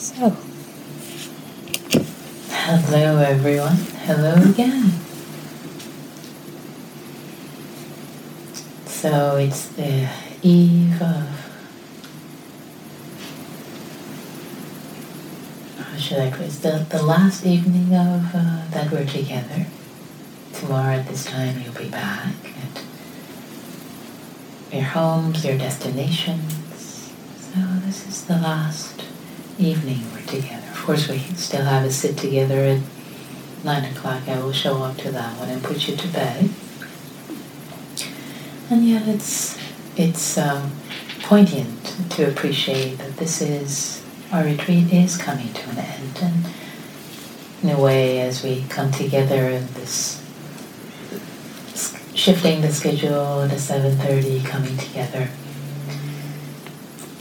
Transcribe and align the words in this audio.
So, 0.00 0.30
hello 2.48 3.18
everyone. 3.18 3.76
Hello 4.06 4.32
again. 4.50 4.92
So 8.86 9.36
it's 9.36 9.66
the 9.68 10.08
eve 10.40 11.02
of. 11.02 11.28
How 15.76 15.98
should 15.98 16.18
I 16.20 16.30
put 16.30 16.46
it? 16.46 16.52
The, 16.62 16.86
the 16.88 17.02
last 17.02 17.44
evening 17.44 17.94
of 17.94 18.34
uh, 18.34 18.64
that 18.70 18.90
we're 18.90 19.04
together. 19.04 19.66
Tomorrow 20.54 20.94
at 20.94 21.08
this 21.08 21.26
time 21.26 21.60
you'll 21.60 21.74
be 21.74 21.90
back 21.90 22.32
at 22.46 22.84
your 24.72 24.82
homes, 24.84 25.44
your 25.44 25.58
destinations. 25.58 26.54
So 27.36 27.60
this 27.84 28.08
is 28.08 28.24
the 28.24 28.36
last 28.38 28.89
evening 29.60 30.00
we're 30.12 30.22
together. 30.22 30.66
Of 30.70 30.82
course, 30.84 31.08
we 31.08 31.18
still 31.18 31.64
have 31.64 31.84
a 31.84 31.90
sit 31.90 32.16
together 32.16 32.60
at 32.60 32.80
nine 33.64 33.84
o'clock. 33.92 34.28
I 34.28 34.40
will 34.40 34.52
show 34.52 34.82
up 34.82 34.96
to 34.98 35.10
that 35.12 35.38
one 35.38 35.48
and 35.48 35.62
put 35.62 35.86
you 35.86 35.96
to 35.96 36.08
bed. 36.08 36.50
And 38.70 38.86
yet, 38.86 39.06
it's 39.06 39.58
it's 39.96 40.38
um, 40.38 40.72
poignant 41.22 41.96
to 42.10 42.28
appreciate 42.28 42.98
that 42.98 43.16
this 43.16 43.40
is 43.42 44.02
our 44.32 44.44
retreat 44.44 44.92
is 44.92 45.16
coming 45.16 45.52
to 45.52 45.70
an 45.70 45.78
end, 45.78 46.18
and 46.22 46.46
in 47.62 47.70
a 47.70 47.80
way, 47.80 48.20
as 48.20 48.42
we 48.42 48.64
come 48.68 48.90
together 48.90 49.48
in 49.48 49.66
this 49.74 50.18
shifting 52.14 52.60
the 52.60 52.72
schedule 52.72 53.48
seven 53.58 53.96
thirty, 53.96 54.40
coming 54.42 54.76
together 54.76 55.28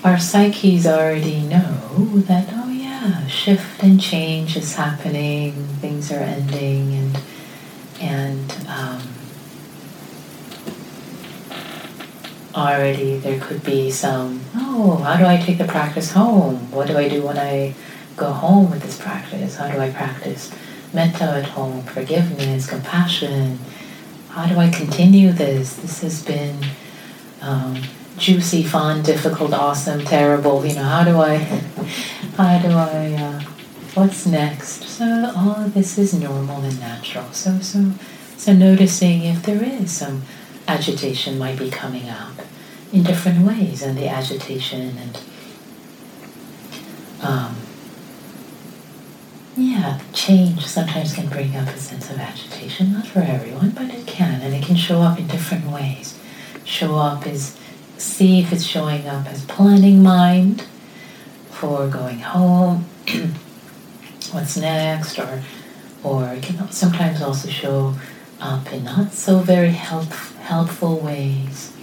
our 0.03 0.17
psyches 0.17 0.87
already 0.87 1.41
know 1.41 2.19
that, 2.27 2.49
oh 2.53 2.69
yeah, 2.69 3.27
shift 3.27 3.83
and 3.83 3.99
change 3.99 4.55
is 4.55 4.75
happening, 4.75 5.51
things 5.81 6.11
are 6.11 6.19
ending, 6.19 6.93
and, 6.93 7.19
and 7.99 8.67
um, 8.69 9.01
already 12.55 13.17
there 13.17 13.39
could 13.41 13.63
be 13.63 13.91
some, 13.91 14.41
oh, 14.55 14.95
how 15.03 15.17
do 15.17 15.25
I 15.25 15.37
take 15.37 15.57
the 15.57 15.65
practice 15.65 16.13
home? 16.13 16.71
What 16.71 16.87
do 16.87 16.97
I 16.97 17.09
do 17.09 17.23
when 17.23 17.37
I 17.37 17.75
go 18.15 18.31
home 18.31 18.71
with 18.71 18.81
this 18.81 18.99
practice? 18.99 19.57
How 19.57 19.69
do 19.69 19.79
I 19.79 19.91
practice 19.91 20.53
metta 20.93 21.25
at 21.25 21.45
home, 21.45 21.83
forgiveness, 21.83 22.69
compassion? 22.69 23.59
How 24.29 24.47
do 24.47 24.57
I 24.57 24.69
continue 24.69 25.33
this? 25.33 25.75
This 25.75 26.01
has 26.01 26.23
been. 26.23 26.63
Um, 27.41 27.81
juicy, 28.19 28.63
fun, 28.63 29.01
difficult, 29.03 29.53
awesome, 29.53 30.03
terrible. 30.05 30.65
You 30.65 30.75
know, 30.75 30.83
how 30.83 31.03
do 31.03 31.19
I, 31.19 31.37
how 32.37 32.59
do 32.59 32.69
I, 32.69 33.13
uh, 33.13 33.41
what's 33.93 34.25
next? 34.25 34.83
So 34.83 35.33
all 35.35 35.55
of 35.55 35.73
this 35.73 35.97
is 35.97 36.13
normal 36.13 36.61
and 36.61 36.79
natural. 36.79 37.31
So 37.31 37.59
so 37.59 37.91
so 38.37 38.53
noticing 38.53 39.23
if 39.23 39.43
there 39.43 39.63
is 39.63 39.91
some 39.91 40.23
agitation 40.67 41.37
might 41.37 41.57
be 41.57 41.69
coming 41.69 42.09
up 42.09 42.33
in 42.91 43.03
different 43.03 43.45
ways, 43.45 43.81
and 43.81 43.97
the 43.97 44.07
agitation 44.07 44.97
and 44.97 45.21
um, 47.21 47.55
yeah, 49.57 49.99
change 50.13 50.65
sometimes 50.65 51.13
can 51.13 51.27
bring 51.27 51.55
up 51.55 51.67
a 51.67 51.77
sense 51.77 52.09
of 52.09 52.17
agitation. 52.17 52.93
Not 52.93 53.07
for 53.07 53.19
everyone, 53.19 53.71
but 53.71 53.89
it 53.89 54.07
can, 54.07 54.41
and 54.41 54.53
it 54.53 54.63
can 54.63 54.75
show 54.75 55.01
up 55.01 55.19
in 55.19 55.27
different 55.27 55.67
ways. 55.67 56.17
Show 56.63 56.95
up 56.95 57.25
as 57.27 57.57
see 57.99 58.39
if 58.39 58.51
it's 58.53 58.63
showing 58.63 59.07
up 59.07 59.27
as 59.27 59.43
planning 59.45 60.01
mind 60.01 60.65
for 61.51 61.87
going 61.87 62.19
home, 62.19 62.85
what's 64.31 64.57
next, 64.57 65.19
or 65.19 65.43
or 66.03 66.29
it 66.29 66.43
can 66.43 66.71
sometimes 66.71 67.21
also 67.21 67.49
show 67.49 67.93
up 68.39 68.71
in 68.71 68.85
not 68.85 69.11
so 69.11 69.39
very 69.39 69.71
help, 69.71 70.11
helpful 70.41 70.97
ways, 70.99 71.73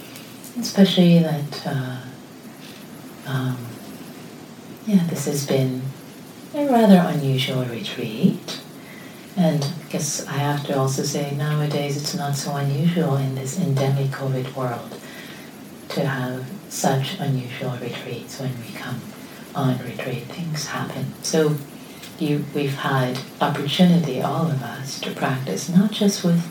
especially 0.59 1.19
that 1.19 1.67
uh, 1.67 1.97
um, 3.27 3.57
yeah, 4.87 5.05
this 5.07 5.25
has 5.25 5.45
been 5.45 5.81
a 6.55 6.65
rather 6.65 6.97
unusual 6.97 7.63
retreat. 7.65 8.61
And 9.35 9.63
I 9.63 9.91
guess 9.91 10.25
I 10.25 10.33
have 10.33 10.65
to 10.65 10.75
also 10.75 11.03
say 11.03 11.35
nowadays 11.35 11.95
it's 11.95 12.15
not 12.15 12.35
so 12.35 12.55
unusual 12.55 13.17
in 13.17 13.35
this 13.35 13.59
endemic 13.59 14.07
COVID 14.07 14.55
world 14.55 14.99
to 15.89 16.05
have 16.05 16.45
such 16.69 17.19
unusual 17.19 17.77
retreats 17.77 18.39
when 18.39 18.51
we 18.59 18.73
come 18.77 19.01
on 19.55 19.77
retreat. 19.79 20.23
Things 20.25 20.67
happen. 20.67 21.13
So 21.23 21.55
you, 22.19 22.45
we've 22.53 22.75
had 22.75 23.19
opportunity, 23.41 24.21
all 24.21 24.47
of 24.47 24.61
us, 24.63 24.99
to 25.01 25.11
practice 25.11 25.69
not 25.69 25.91
just 25.91 26.23
with 26.23 26.43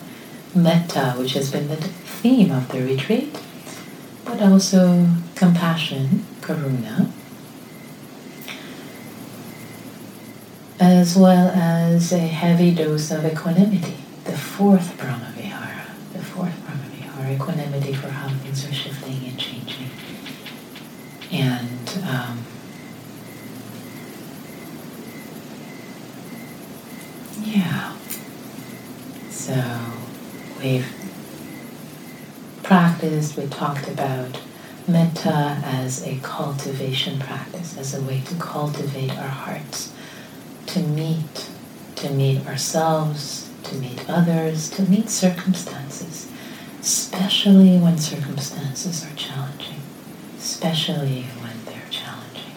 metta, 0.55 1.15
which 1.19 1.35
has 1.35 1.51
been 1.51 1.69
the 1.69 1.77
theme 1.77 2.51
of 2.51 2.69
the 2.71 2.83
retreat, 2.83 3.39
but 4.25 4.41
also 4.41 5.09
compassion, 5.35 6.25
karuna, 6.41 7.11
as 10.79 11.17
well 11.17 11.49
as 11.55 12.13
a 12.13 12.19
heavy 12.19 12.75
dose 12.75 13.11
of 13.11 13.25
equanimity, 13.25 13.97
the 14.25 14.37
fourth 14.37 14.97
Brahma 14.99 15.33
Vihara, 15.37 15.87
the 16.13 16.23
fourth 16.23 16.55
Brahma 16.65 16.83
Vihara, 16.91 17.33
equanimity 17.33 17.93
for 17.95 18.09
how 18.09 18.29
things 18.29 18.67
are 18.69 18.75
shifting 18.75 19.27
and 19.27 19.39
changing. 19.39 19.91
And 21.33 21.96
um, 22.07 22.45
yeah, 27.43 27.97
so 29.31 29.65
we've 30.61 30.87
practiced, 32.63 33.37
we 33.37 33.47
talked 33.47 33.89
about 33.89 34.41
metta 34.89 35.61
as 35.65 36.07
a 36.07 36.19
cultivation 36.23 37.19
practice, 37.19 37.77
as 37.77 37.95
a 37.95 38.03
way 38.03 38.21
to 38.23 38.35
cultivate 38.37 39.11
our 39.11 39.29
hearts, 39.29 39.93
to 40.67 40.81
meet, 40.81 41.51
to 41.97 42.11
meet 42.11 42.47
ourselves, 42.47 43.51
to 43.65 43.75
meet 43.77 44.09
others, 44.09 44.71
to 44.71 44.83
meet 44.83 45.09
circumstances 45.09 46.31
especially 46.87 47.79
when 47.79 47.99
circumstances 47.99 49.05
are 49.05 49.17
challenging, 49.17 49.81
especially 50.39 51.23
when 51.43 51.65
they're 51.65 51.91
challenging. 51.91 52.53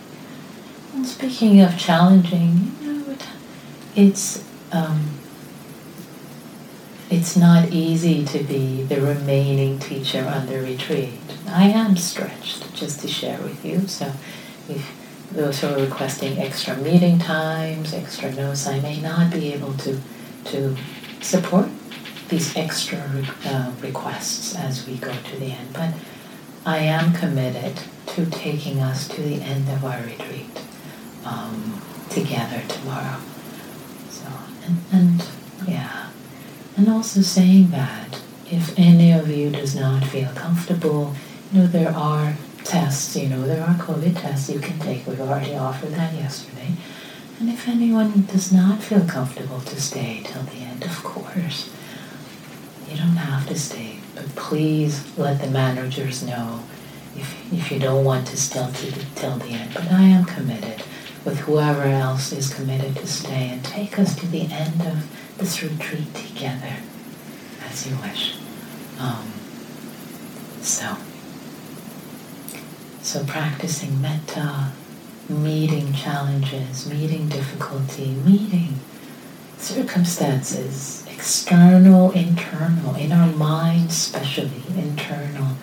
And 0.93 1.03
speaking 1.19 1.59
of 1.59 1.77
challenging, 1.77 2.71
you 2.81 2.93
know, 2.93 3.17
it's 3.93 4.45
um, 4.71 5.19
it's 7.09 7.35
not 7.35 7.71
easy 7.71 8.23
to 8.23 8.41
be 8.43 8.83
the 8.83 9.01
remaining 9.01 9.79
teacher 9.79 10.25
on 10.25 10.45
the 10.45 10.61
retreat. 10.61 11.19
I 11.45 11.65
am 11.65 11.97
stretched, 11.97 12.73
just 12.73 13.01
to 13.01 13.09
share 13.09 13.41
with 13.41 13.65
you. 13.65 13.85
So, 13.87 14.13
if 14.69 14.95
those 15.33 15.59
who 15.59 15.67
are 15.67 15.81
requesting 15.81 16.37
extra 16.37 16.77
meeting 16.77 17.19
times, 17.19 17.93
extra 17.93 18.31
notes, 18.31 18.65
I 18.65 18.79
may 18.79 19.01
not 19.01 19.29
be 19.29 19.51
able 19.51 19.73
to 19.73 19.99
to 20.45 20.77
support 21.19 21.67
these 22.29 22.55
extra 22.55 23.25
uh, 23.43 23.73
requests 23.81 24.55
as 24.55 24.87
we 24.87 24.95
go 24.95 25.11
to 25.11 25.35
the 25.35 25.51
end. 25.51 25.73
But 25.73 25.95
I 26.65 26.77
am 26.77 27.11
committed 27.11 27.81
to 28.07 28.25
taking 28.27 28.79
us 28.79 29.09
to 29.09 29.21
the 29.21 29.41
end 29.41 29.67
of 29.67 29.83
our 29.83 30.01
retreat 30.01 30.68
um, 31.25 31.81
together 32.09 32.61
tomorrow. 32.67 33.19
So, 34.09 34.27
and, 34.65 34.77
and 34.91 35.27
yeah, 35.67 36.09
and 36.77 36.89
also 36.89 37.21
saying 37.21 37.71
that 37.71 38.21
if 38.51 38.77
any 38.77 39.11
of 39.11 39.29
you 39.29 39.49
does 39.49 39.75
not 39.75 40.03
feel 40.03 40.29
comfortable, 40.33 41.13
you 41.51 41.61
know, 41.61 41.67
there 41.67 41.95
are 41.95 42.35
tests, 42.63 43.15
you 43.15 43.29
know, 43.29 43.45
there 43.45 43.63
are 43.63 43.75
COVID 43.75 44.19
tests 44.19 44.49
you 44.49 44.59
can 44.59 44.79
take. 44.79 45.05
We've 45.05 45.21
already 45.21 45.55
offered 45.55 45.91
that 45.91 46.13
yesterday. 46.13 46.73
And 47.39 47.49
if 47.49 47.67
anyone 47.67 48.25
does 48.25 48.51
not 48.51 48.81
feel 48.81 49.05
comfortable 49.05 49.61
to 49.61 49.81
stay 49.81 50.21
till 50.25 50.43
the 50.43 50.57
end, 50.57 50.83
of 50.83 51.03
course, 51.03 51.73
you 52.89 52.97
don't 52.97 53.15
have 53.17 53.47
to 53.47 53.57
stay, 53.57 53.99
but 54.13 54.27
please 54.35 55.17
let 55.17 55.39
the 55.39 55.47
managers 55.47 56.23
know 56.23 56.61
if, 57.15 57.53
if 57.53 57.71
you 57.71 57.79
don't 57.79 58.03
want 58.03 58.27
to 58.27 58.37
stay 58.37 58.67
till, 58.73 58.91
till 59.15 59.37
the 59.37 59.53
end. 59.53 59.73
But 59.73 59.91
I 59.91 60.03
am 60.03 60.25
committed 60.25 60.83
with 61.25 61.39
whoever 61.39 61.83
else 61.83 62.31
is 62.31 62.53
committed 62.53 62.95
to 62.95 63.07
stay 63.07 63.49
and 63.49 63.63
take 63.63 63.99
us 63.99 64.15
to 64.15 64.27
the 64.27 64.47
end 64.51 64.81
of 64.81 65.09
this 65.37 65.61
retreat 65.61 66.13
together 66.13 66.77
as 67.69 67.87
you 67.87 67.95
wish. 67.97 68.35
Um, 68.99 69.31
so, 70.61 70.97
so 73.01 73.23
practicing 73.25 74.01
metta, 74.01 74.71
meeting 75.29 75.93
challenges, 75.93 76.89
meeting 76.89 77.29
difficulty, 77.29 78.07
meeting 78.25 78.79
circumstances, 79.57 81.05
external, 81.11 82.11
internal, 82.11 82.95
in 82.95 83.11
our 83.11 83.31
minds, 83.33 83.93
especially 83.93 84.63
internal 84.75 85.55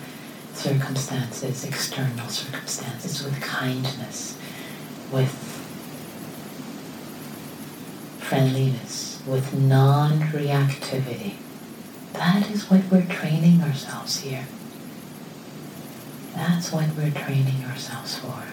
circumstances, 0.53 1.63
external 1.65 2.27
circumstances, 2.29 3.23
with 3.23 3.39
kindness, 3.41 4.37
with 5.11 5.31
friendliness, 8.19 9.21
with 9.25 9.53
non 9.53 10.19
reactivity. 10.19 11.35
That 12.13 12.49
is 12.49 12.69
what 12.69 12.81
we're 12.91 13.05
training 13.05 13.61
ourselves 13.61 14.19
here. 14.21 14.45
That's 16.35 16.71
what 16.71 16.87
we're 16.95 17.11
training 17.11 17.63
ourselves 17.65 18.17
for. 18.17 18.43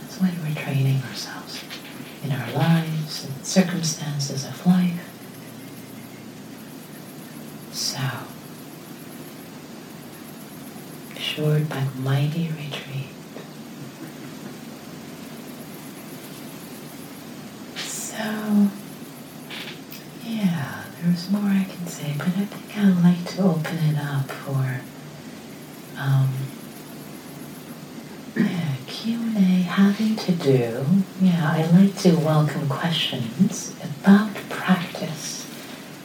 That's 0.00 0.20
what 0.20 0.30
we're 0.42 0.54
training 0.54 1.02
ourselves 1.02 1.62
in 2.22 2.32
our 2.32 2.50
lives 2.52 3.24
and 3.24 3.44
circumstances 3.44 4.44
of 4.44 4.66
life. 4.66 5.06
So, 7.72 7.98
assured 11.16 11.68
but 11.68 11.94
mighty 11.96 12.48
retreat. 12.48 13.08
So, 17.76 18.68
yeah, 20.24 20.84
there's 21.02 21.30
more 21.30 21.42
I 21.42 21.64
can 21.64 21.84
say, 22.00 22.14
but 22.16 22.28
I 22.28 22.44
think 22.46 22.78
I'd 22.78 23.02
like 23.04 23.24
to 23.36 23.42
open 23.42 23.78
it 23.78 23.98
up 23.98 24.30
for 24.30 24.80
um, 25.98 26.28
Q&A 28.86 29.62
having 29.62 30.16
to 30.16 30.32
do, 30.32 30.84
yeah, 31.20 31.52
I 31.52 31.66
like 31.72 31.96
to 31.98 32.16
welcome 32.16 32.68
questions 32.68 33.74
about 33.82 34.34
practice, 34.48 35.46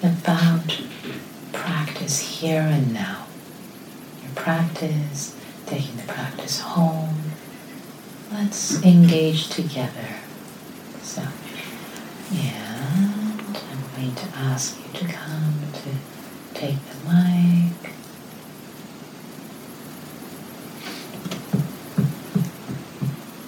about 0.04 0.82
practice 1.54 2.20
here 2.20 2.62
and 2.62 2.94
now. 2.94 3.26
Your 4.22 4.32
practice, 4.36 5.36
taking 5.66 5.98
the 5.98 6.04
practice 6.04 6.60
home. 6.60 7.32
Let's 8.32 8.84
engage 8.84 9.50
together. 9.50 10.25
Ask 14.36 14.78
you 14.78 15.00
to 15.00 15.06
come 15.14 15.54
to 15.74 15.90
take 16.60 16.78
the 16.86 16.96
mic. 17.10 17.74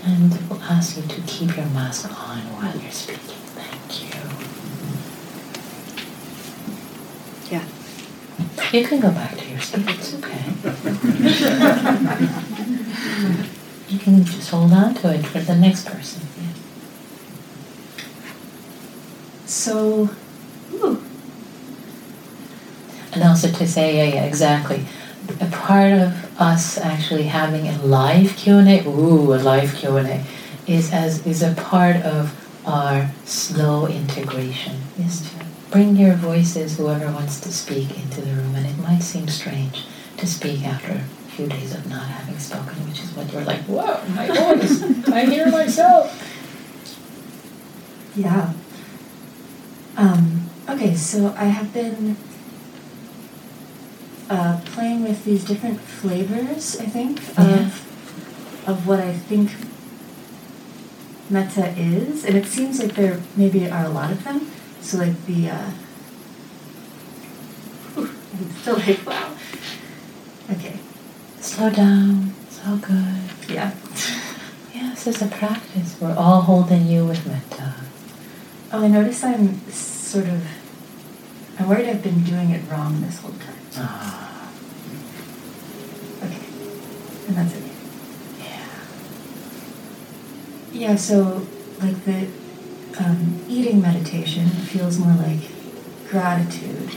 And 0.04 0.32
we'll 0.50 0.62
ask 0.64 0.98
you 0.98 1.04
to 1.04 1.22
keep 1.22 1.56
your 1.58 1.66
mask 1.68 2.06
on 2.10 2.40
while 2.54 2.76
you're 2.78 2.92
speaking. 2.92 3.36
Thank 3.56 4.04
you. 4.04 4.10
Yeah. 7.52 7.66
You 8.72 8.86
can 8.88 9.00
go 9.00 9.12
back 9.12 9.38
to 9.38 9.46
your 9.50 9.60
seat. 9.60 9.86
It's 9.88 10.14
okay. 10.16 10.44
you 13.90 14.00
can 14.00 14.24
just 14.26 14.50
hold 14.50 14.74
on 14.74 14.94
to 14.96 15.14
it 15.14 15.26
for 15.26 15.40
the 15.40 15.56
next 15.56 15.86
person. 15.86 16.22
Yeah. 16.38 16.54
So, 19.46 20.10
ooh. 20.74 21.02
And 23.28 23.36
also 23.36 23.52
to 23.52 23.68
say, 23.68 23.98
yeah, 23.98 24.16
yeah, 24.16 24.24
exactly 24.24 24.86
a 25.42 25.46
part 25.48 25.92
of 25.92 26.42
us 26.42 26.78
actually 26.78 27.24
having 27.24 27.68
a 27.68 27.78
live 27.84 28.36
Q&A, 28.38 28.86
ooh, 28.88 29.34
a 29.34 29.36
live 29.36 29.76
Q&A, 29.76 30.24
is 30.66 30.94
as 30.94 31.26
is 31.28 31.42
a 31.42 31.54
part 31.54 31.98
of 31.98 32.34
our 32.66 33.10
slow 33.26 33.88
integration, 33.88 34.82
is 34.98 35.30
to 35.30 35.46
bring 35.70 35.98
your 35.98 36.14
voices, 36.14 36.78
whoever 36.78 37.12
wants 37.12 37.42
to 37.42 37.52
speak, 37.52 37.98
into 37.98 38.22
the 38.22 38.32
room. 38.32 38.56
And 38.56 38.66
it 38.66 38.78
might 38.78 39.02
seem 39.02 39.28
strange 39.28 39.86
to 40.18 40.26
speak 40.26 40.64
after 40.64 40.94
a 40.94 41.30
few 41.32 41.48
days 41.48 41.76
of 41.76 41.88
not 41.90 42.08
having 42.08 42.40
spoken, 42.40 42.88
which 42.88 43.02
is 43.02 43.12
what 43.12 43.32
you're 43.34 43.44
like, 43.44 43.62
whoa, 43.64 44.02
my 44.16 44.28
voice, 44.56 45.10
I 45.10 45.26
hear 45.26 45.52
myself. 45.52 46.24
Yeah. 48.16 48.54
Um, 49.98 50.50
okay, 50.70 50.96
so 50.96 51.34
I 51.38 51.46
have 51.46 51.74
been 51.74 52.16
uh, 54.30 54.60
playing 54.66 55.04
with 55.04 55.24
these 55.26 55.44
different 55.46 55.80
flavors, 55.80 56.78
I 56.80 56.86
think, 56.86 57.22
Yeah. 57.38 57.66
of 57.68 57.84
of 58.68 58.86
what 58.86 59.00
I 59.00 59.14
think 59.14 59.52
metta 61.30 61.74
is, 61.78 62.26
and 62.26 62.36
it 62.36 62.46
seems 62.46 62.80
like 62.80 62.96
there 62.96 63.22
maybe 63.38 63.70
are 63.70 63.86
a 63.86 63.90
lot 63.90 64.12
of 64.12 64.24
them. 64.26 64.52
So 64.82 64.98
like 64.98 65.26
the, 65.26 65.50
uh, 65.50 65.70
whew, 67.96 68.10
I'm 68.34 68.52
still 68.62 68.76
like 68.76 69.06
wow. 69.06 69.32
Okay, 70.52 70.80
Slow 71.42 71.70
down, 71.70 72.34
it's 72.48 72.60
all 72.66 72.78
good. 72.78 73.24
yeah. 73.50 73.72
Yeah, 74.74 74.90
this 74.92 75.08
is 75.08 75.22
a 75.22 75.28
practice. 75.28 75.96
We're 76.00 76.16
all 76.16 76.42
holding 76.42 76.88
you 76.88 77.06
with 77.06 77.26
metta. 77.26 77.74
Oh, 78.72 78.84
I 78.84 78.88
notice 78.88 79.24
I'm 79.24 79.60
sort 79.72 80.28
of. 80.28 80.44
I'm 81.60 81.68
worried 81.70 81.90
I've 81.90 82.04
been 82.04 82.24
doing 82.24 82.52
it 82.52 82.62
wrong 82.70 83.02
this 83.02 83.20
whole 83.20 83.32
time. 83.32 83.56
Ah, 83.78 84.50
Okay, 86.24 86.40
and 87.28 87.36
that's 87.36 87.54
it. 87.56 87.64
yeah. 88.40 88.68
Yeah, 90.72 90.96
so 90.96 91.46
like 91.80 92.04
the 92.06 92.28
um, 93.00 93.44
eating 93.48 93.82
meditation 93.82 94.48
feels 94.48 94.98
more 94.98 95.14
like 95.16 95.50
gratitude, 96.10 96.96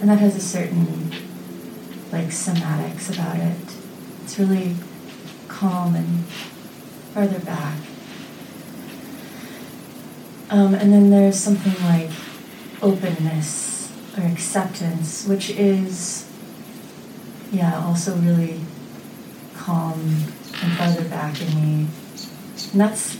and 0.00 0.10
that 0.10 0.18
has 0.18 0.36
a 0.36 0.40
certain 0.40 1.10
like 2.12 2.26
somatics 2.26 3.12
about 3.12 3.36
it. 3.36 3.76
It's 4.24 4.38
really 4.38 4.76
calm 5.48 5.94
and 5.94 6.24
farther 7.14 7.40
back. 7.40 7.78
Um, 10.48 10.74
and 10.74 10.92
then 10.92 11.10
there's 11.10 11.38
something 11.38 11.74
like 11.84 12.10
openness 12.80 13.92
or 14.16 14.24
acceptance, 14.24 15.26
which 15.26 15.50
is, 15.50 16.30
yeah, 17.50 17.84
also 17.84 18.16
really 18.16 18.60
calm 19.66 20.00
and 20.62 20.72
farther 20.78 21.08
back 21.08 21.42
in 21.42 21.54
me. 21.56 21.88
And 22.70 22.80
that's 22.80 23.18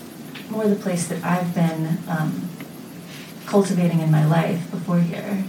more 0.49 0.69
the 0.69 0.77
place 0.77 1.09
that 1.09 1.23
I've 1.25 1.53
been 1.53 1.99
um, 2.09 2.49
cultivating 3.47 3.99
in 3.99 4.13
my 4.13 4.25
life 4.25 4.71
before 4.71 5.01
here. 5.01 5.45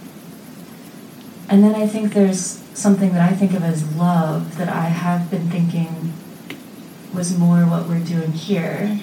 And 1.49 1.63
then 1.63 1.75
I 1.75 1.85
think 1.85 2.13
there's 2.13 2.63
something 2.73 3.13
that 3.13 3.31
I 3.31 3.35
think 3.35 3.53
of 3.53 3.63
as 3.63 3.95
love 3.95 4.57
that 4.57 4.69
I 4.69 4.85
have 4.85 5.29
been 5.29 5.49
thinking 5.49 6.13
was 7.13 7.37
more 7.37 7.59
what 7.59 7.87
we're 7.87 8.03
doing 8.03 8.31
here. 8.31 8.99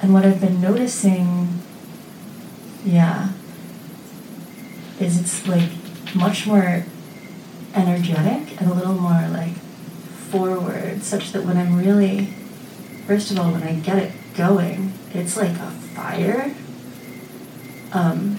And 0.00 0.14
what 0.14 0.24
I've 0.24 0.40
been 0.40 0.62
noticing, 0.62 1.60
yeah, 2.84 3.32
is 4.98 5.20
it's 5.20 5.46
like 5.46 5.70
much 6.14 6.46
more 6.46 6.84
energetic 7.74 8.58
and 8.60 8.70
a 8.70 8.74
little 8.74 8.94
more 8.94 9.28
like 9.28 9.52
forward, 10.30 11.02
such 11.02 11.32
that 11.32 11.44
when 11.44 11.56
I'm 11.56 11.76
really, 11.76 12.26
first 13.06 13.30
of 13.30 13.38
all, 13.38 13.52
when 13.52 13.62
I 13.62 13.74
get 13.74 13.98
it 13.98 14.12
going, 14.34 14.92
it's 15.12 15.36
like 15.36 15.52
a 15.52 15.70
fire, 15.94 16.54
um, 17.92 18.36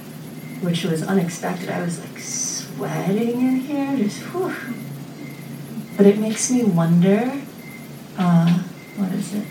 which 0.61 0.83
was 0.83 1.03
unexpected. 1.03 1.69
I 1.69 1.81
was 1.81 1.99
like 1.99 2.19
sweating 2.19 3.41
in 3.41 3.55
here, 3.57 3.97
just 3.97 4.21
whew. 4.23 4.53
But 5.95 6.05
it 6.05 6.19
makes 6.19 6.51
me 6.51 6.63
wonder, 6.63 7.41
uh, 8.17 8.59
what 8.97 9.11
is 9.13 9.33
it? 9.33 9.45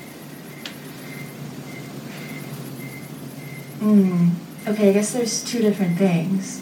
Hmm. 3.81 4.31
Okay, 4.69 4.91
I 4.91 4.93
guess 4.93 5.13
there's 5.13 5.45
two 5.45 5.61
different 5.61 5.97
things. 5.99 6.61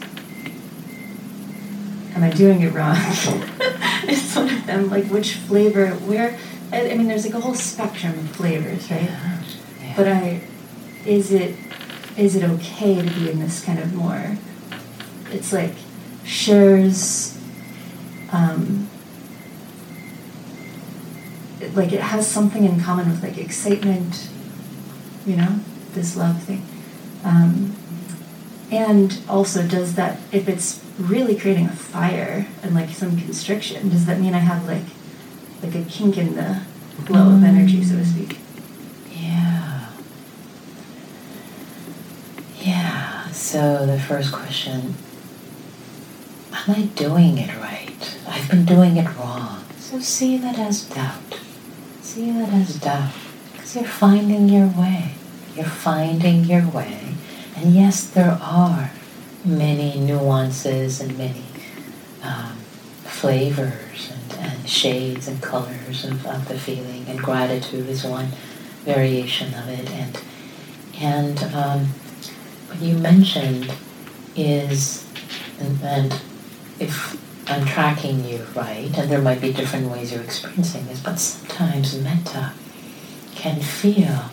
Am 2.15 2.23
I 2.23 2.29
doing 2.29 2.61
it 2.61 2.73
wrong? 2.73 2.95
it's 2.97 4.35
one 4.35 4.49
of 4.49 4.65
them, 4.65 4.89
like 4.89 5.05
which 5.07 5.33
flavor, 5.35 5.89
where, 5.89 6.37
I, 6.71 6.91
I 6.91 6.95
mean, 6.95 7.07
there's 7.07 7.25
like 7.25 7.33
a 7.35 7.41
whole 7.41 7.53
spectrum 7.55 8.17
of 8.17 8.29
flavors, 8.29 8.89
right? 8.89 9.03
Yeah. 9.03 9.43
Yeah. 9.81 9.93
But 9.97 10.07
I, 10.07 10.41
is 11.05 11.31
it, 11.31 11.55
is 12.17 12.35
it 12.37 12.43
okay 12.43 12.95
to 13.05 13.13
be 13.15 13.29
in 13.29 13.39
this 13.39 13.63
kind 13.63 13.79
of 13.79 13.93
more, 13.93 14.37
it's 15.31 15.51
like 15.51 15.73
shares, 16.23 17.37
um, 18.31 18.89
it- 21.59 21.75
like 21.75 21.91
it 21.91 21.99
has 21.99 22.25
something 22.25 22.63
in 22.63 22.79
common 22.79 23.09
with 23.09 23.21
like 23.23 23.37
excitement, 23.37 24.29
you 25.25 25.35
know, 25.35 25.59
this 25.93 26.15
love 26.15 26.41
thing. 26.43 26.65
Um, 27.25 27.75
and 28.75 29.21
also, 29.29 29.65
does 29.65 29.95
that, 29.95 30.19
if 30.31 30.49
it's 30.49 30.83
really 30.99 31.37
creating 31.37 31.67
a 31.67 31.75
fire 31.75 32.47
and 32.61 32.75
like 32.75 32.89
some 32.89 33.17
constriction, 33.17 33.89
does 33.89 34.05
that 34.05 34.19
mean 34.19 34.33
I 34.33 34.39
have 34.39 34.67
like, 34.67 34.83
like 35.63 35.75
a 35.75 35.87
kink 35.89 36.17
in 36.17 36.35
the 36.35 36.61
flow 37.05 37.35
of 37.35 37.43
energy, 37.43 37.83
so 37.83 37.95
to 37.95 38.01
mm. 38.01 38.05
speak? 38.05 38.39
Yeah. 39.13 39.89
Yeah. 42.59 43.31
So 43.31 43.85
the 43.85 43.99
first 43.99 44.33
question 44.33 44.95
Am 46.51 46.75
I 46.75 46.81
doing 46.95 47.37
it 47.37 47.55
right? 47.57 48.17
I've 48.27 48.49
been 48.49 48.65
doing 48.65 48.97
it 48.97 49.07
wrong. 49.17 49.63
So 49.77 49.99
see 49.99 50.37
that 50.37 50.57
as 50.57 50.83
doubt. 50.83 51.39
See 52.01 52.31
that 52.31 52.51
as 52.51 52.79
doubt. 52.79 53.13
Because 53.53 53.75
you're 53.75 53.85
finding 53.85 54.49
your 54.49 54.67
way. 54.67 55.13
You're 55.55 55.65
finding 55.65 56.43
your 56.43 56.67
way. 56.67 57.15
And 57.55 57.73
yes, 57.73 58.07
there 58.07 58.37
are 58.41 58.91
many 59.45 59.99
nuances 59.99 60.99
and 60.99 61.17
many 61.17 61.45
um, 62.21 62.57
flavors 63.03 64.11
and, 64.11 64.39
and 64.39 64.69
shades 64.69 65.27
and 65.27 65.41
colors 65.41 66.03
of, 66.03 66.25
of 66.25 66.47
the 66.47 66.59
feeling, 66.59 67.05
and 67.07 67.19
gratitude 67.19 67.87
is 67.87 68.03
one 68.03 68.27
variation 68.83 69.53
of 69.53 69.69
it. 69.69 69.89
And 69.89 70.21
and 70.99 71.43
um, 71.53 71.85
what 72.67 72.81
you 72.81 72.97
mentioned 72.97 73.71
is, 74.35 75.05
and, 75.59 75.81
and 75.83 76.21
if 76.79 77.21
I'm 77.49 77.65
tracking 77.65 78.25
you 78.25 78.45
right, 78.55 78.91
and 78.97 79.09
there 79.09 79.21
might 79.21 79.41
be 79.41 79.53
different 79.53 79.89
ways 79.91 80.11
you're 80.11 80.21
experiencing 80.23 80.87
this, 80.87 81.01
but 81.01 81.19
sometimes 81.19 82.01
metta 82.01 82.53
can 83.35 83.59
feel 83.61 84.29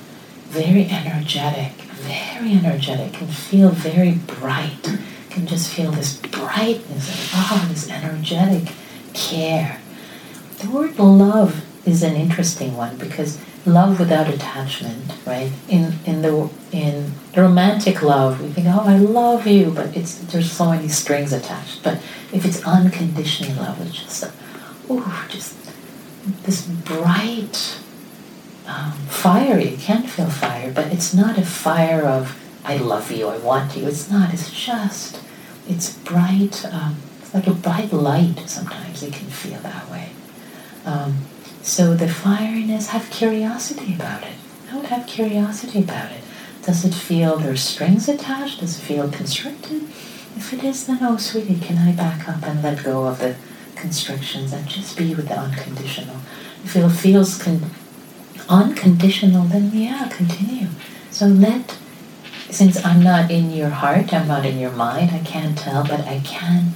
very 0.48 0.86
energetic, 0.88 1.72
very 2.02 2.52
energetic, 2.52 3.14
can 3.14 3.28
feel 3.28 3.71
very 3.71 4.12
bright, 4.12 4.99
can 5.30 5.47
just 5.47 5.73
feel 5.73 5.90
this 5.92 6.16
brightness, 6.16 7.30
oh, 7.35 7.66
this 7.71 7.90
energetic 7.90 8.75
care. 9.14 9.80
The 10.59 10.71
word 10.71 10.99
love 10.99 11.64
is 11.87 12.02
an 12.02 12.14
interesting 12.14 12.76
one 12.76 12.97
because 12.97 13.38
love 13.66 13.99
without 13.99 14.28
attachment, 14.28 15.12
right? 15.26 15.50
In 15.68 15.94
in 16.04 16.23
the 16.23 16.50
in 16.73 17.12
romantic 17.37 18.02
love, 18.02 18.40
we 18.40 18.49
think, 18.49 18.66
oh, 18.68 18.85
I 18.87 18.97
love 18.97 19.47
you, 19.47 19.71
but 19.71 19.97
it's 19.97 20.18
there's 20.18 20.50
so 20.50 20.71
many 20.71 20.88
strings 20.88 21.32
attached. 21.32 21.82
But 21.82 21.99
if 22.32 22.44
it's 22.44 22.62
unconditional 22.64 23.56
love, 23.56 23.80
it's 23.87 23.97
just, 23.97 24.30
oh, 24.88 25.26
just 25.28 25.54
this 26.44 26.66
bright, 26.66 27.78
um, 28.72 28.92
fiery. 29.08 29.70
You 29.70 29.76
can 29.76 30.04
feel 30.04 30.30
fire, 30.30 30.72
but 30.72 30.86
it's 30.92 31.12
not 31.12 31.38
a 31.38 31.44
fire 31.44 32.02
of 32.02 32.38
I 32.64 32.76
love 32.76 33.10
you, 33.10 33.28
I 33.28 33.38
want 33.38 33.76
you. 33.76 33.86
It's 33.86 34.08
not. 34.10 34.32
It's 34.32 34.50
just, 34.52 35.20
it's 35.68 35.92
bright. 35.98 36.64
Um, 36.66 36.96
it's 37.20 37.34
like 37.34 37.46
a 37.46 37.54
bright 37.54 37.92
light. 37.92 38.38
Sometimes 38.46 39.02
you 39.02 39.10
can 39.10 39.26
feel 39.28 39.58
that 39.60 39.90
way. 39.90 40.10
Um, 40.84 41.26
so 41.62 41.94
the 41.94 42.06
fieriness, 42.06 42.88
have 42.88 43.10
curiosity 43.10 43.94
about 43.94 44.22
it. 44.22 44.34
I 44.70 44.76
would 44.76 44.86
have 44.86 45.06
curiosity 45.06 45.80
about 45.80 46.12
it. 46.12 46.22
Does 46.62 46.84
it 46.84 46.94
feel 46.94 47.36
there's 47.36 47.62
strings 47.62 48.08
attached? 48.08 48.60
Does 48.60 48.78
it 48.78 48.82
feel 48.82 49.10
constricted? 49.10 49.82
If 50.36 50.52
it 50.52 50.62
is, 50.64 50.86
then 50.86 50.98
oh, 51.02 51.16
sweetie, 51.16 51.58
can 51.58 51.78
I 51.78 51.92
back 51.92 52.28
up 52.28 52.42
and 52.44 52.62
let 52.62 52.84
go 52.84 53.06
of 53.06 53.18
the 53.18 53.36
constrictions 53.74 54.52
and 54.52 54.68
just 54.68 54.96
be 54.96 55.14
with 55.14 55.28
the 55.28 55.38
unconditional? 55.38 56.16
If 56.64 56.76
it 56.76 56.88
feels 56.90 57.42
con- 57.42 57.70
unconditional, 58.49 59.44
then 59.44 59.70
yeah, 59.72 60.08
continue. 60.08 60.68
So 61.11 61.26
let, 61.26 61.76
since 62.50 62.84
I'm 62.84 63.02
not 63.02 63.30
in 63.30 63.50
your 63.50 63.70
heart, 63.70 64.12
I'm 64.12 64.28
not 64.28 64.44
in 64.46 64.58
your 64.58 64.72
mind, 64.72 65.11
I 65.11 65.20
can't 65.20 65.56
tell, 65.56 65.82
but 65.82 66.00
I 66.00 66.20
can 66.25 66.72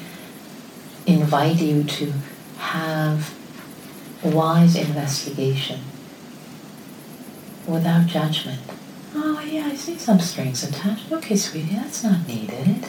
invite 1.06 1.56
you 1.56 1.84
to 1.84 2.12
have 2.58 3.34
wise 4.22 4.76
investigation 4.76 5.80
without 7.66 8.06
judgment. 8.06 8.60
Oh, 9.14 9.40
yeah, 9.40 9.66
I 9.66 9.74
see 9.76 9.96
some 9.96 10.20
strings 10.20 10.62
attached. 10.62 11.10
Okay, 11.10 11.36
sweetie, 11.36 11.74
that's 11.74 12.04
not 12.04 12.26
needed. 12.26 12.86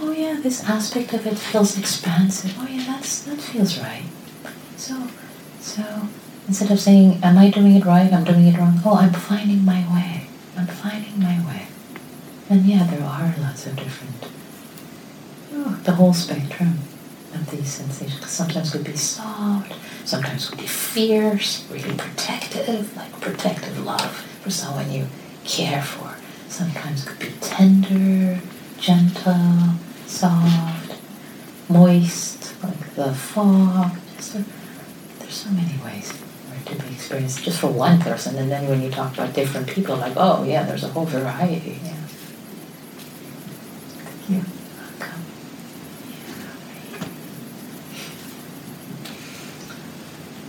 Oh, 0.00 0.12
yeah, 0.12 0.38
this 0.40 0.64
aspect 0.68 1.12
of 1.12 1.26
it 1.26 1.38
feels 1.38 1.78
expansive. 1.78 2.54
Oh, 2.58 2.66
yeah, 2.66 2.84
that's, 2.86 3.22
that 3.22 3.40
feels 3.40 3.78
right. 3.78 4.04
So, 4.76 5.08
so 5.60 6.08
instead 6.48 6.70
of 6.70 6.80
saying, 6.80 7.20
Am 7.22 7.38
I 7.38 7.50
doing 7.50 7.76
it 7.76 7.84
right? 7.84 8.12
I'm 8.12 8.24
doing 8.24 8.46
it 8.46 8.58
wrong. 8.58 8.80
Oh, 8.84 8.96
I'm 8.96 9.12
finding 9.12 9.64
my 9.64 9.84
way. 9.94 10.26
I'm 10.56 10.66
finding 10.66 11.20
my 11.20 11.38
way. 11.46 11.66
And 12.48 12.64
yeah, 12.64 12.84
there 12.84 13.02
are 13.02 13.34
lots 13.38 13.66
of 13.66 13.76
different, 13.76 14.32
oh, 15.52 15.78
the 15.84 15.92
whole 15.92 16.14
spectrum 16.14 16.78
of 17.34 17.50
these 17.50 17.70
sensations. 17.70 18.28
Sometimes 18.30 18.72
could 18.72 18.84
be 18.84 18.96
soft, 18.96 19.74
sometimes 20.06 20.48
could 20.48 20.58
be 20.58 20.66
fierce, 20.66 21.68
really 21.70 21.94
protective, 21.94 22.96
like 22.96 23.12
protective 23.20 23.84
love 23.84 24.16
for 24.42 24.50
someone 24.50 24.90
you 24.90 25.06
care 25.44 25.82
for. 25.82 26.16
Sometimes 26.48 27.04
could 27.04 27.18
be 27.18 27.32
tender, 27.42 28.40
gentle, 28.80 29.74
soft, 30.06 30.98
moist, 31.68 32.54
like 32.64 32.94
the 32.94 33.12
fog. 33.12 33.98
A, 34.18 34.44
there's 35.20 35.34
so 35.34 35.50
many 35.50 35.78
ways 35.84 36.12
for 36.68 36.74
it 36.74 36.78
to 36.80 36.86
be 36.86 36.94
experienced 36.94 37.42
just 37.42 37.60
for 37.60 37.68
one 37.68 38.00
person. 38.00 38.36
And 38.36 38.50
then 38.50 38.68
when 38.68 38.82
you 38.82 38.90
talk 38.90 39.14
about 39.14 39.34
different 39.34 39.68
people, 39.68 39.96
like, 39.96 40.14
oh 40.16 40.44
yeah, 40.44 40.64
there's 40.64 40.84
a 40.84 40.88
whole 40.88 41.04
variety. 41.04 41.80
Yeah. 41.82 41.94
Thank 44.26 44.30
you. 44.30 44.44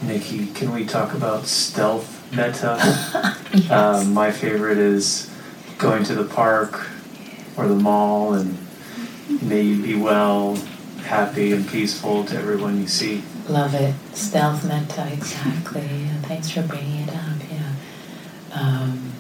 Nikki, 0.02 0.48
can 0.54 0.74
we 0.74 0.86
talk 0.86 1.14
about 1.14 1.46
stealth 1.46 2.34
metta? 2.34 2.78
yes. 3.54 3.72
um, 3.72 4.14
my 4.14 4.32
favorite 4.32 4.78
is 4.78 5.30
going 5.78 6.04
to 6.06 6.16
the 6.16 6.24
park 6.24 6.90
or 7.58 7.68
the 7.68 7.76
mall 7.76 8.34
and 8.34 8.58
may 9.42 9.62
you 9.62 9.82
be 9.82 9.96
well, 9.96 10.56
happy, 11.04 11.54
and 11.54 11.68
peaceful 11.68 12.24
to 12.26 12.38
everyone 12.38 12.82
you 12.82 12.88
see. 12.88 13.24
Love 13.50 13.74
it. 13.74 13.96
Stealth 14.14 14.64
metta, 14.64 15.12
exactly. 15.12 15.82
And 15.82 16.24
thanks 16.26 16.52
for 16.52 16.62
bringing 16.62 17.08
it 17.08 17.10
up. 17.10 17.38
Yeah. 17.52 17.74
Um, 18.54 19.12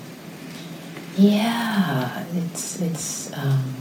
yeah, 1.17 2.25
it's 2.35 2.79
it's 2.79 3.33
um, 3.33 3.75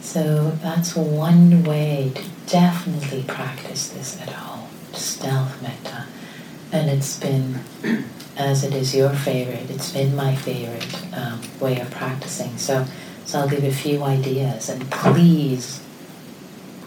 so 0.00 0.52
that's 0.62 0.94
one 0.96 1.64
way 1.64 2.12
to 2.14 2.22
definitely 2.46 3.24
practice 3.24 3.88
this 3.88 4.20
at 4.20 4.28
home. 4.30 4.68
Stealth 4.92 5.60
metta, 5.60 6.06
and 6.72 6.88
it's 6.88 7.18
been 7.18 7.60
as 8.36 8.64
it 8.64 8.72
is 8.72 8.94
your 8.94 9.10
favorite. 9.10 9.68
It's 9.68 9.92
been 9.92 10.14
my 10.14 10.34
favorite 10.34 10.96
um, 11.12 11.40
way 11.60 11.80
of 11.80 11.90
practicing. 11.90 12.56
So, 12.56 12.86
so 13.24 13.40
I'll 13.40 13.48
give 13.48 13.64
a 13.64 13.72
few 13.72 14.02
ideas, 14.02 14.68
and 14.68 14.90
please 14.90 15.82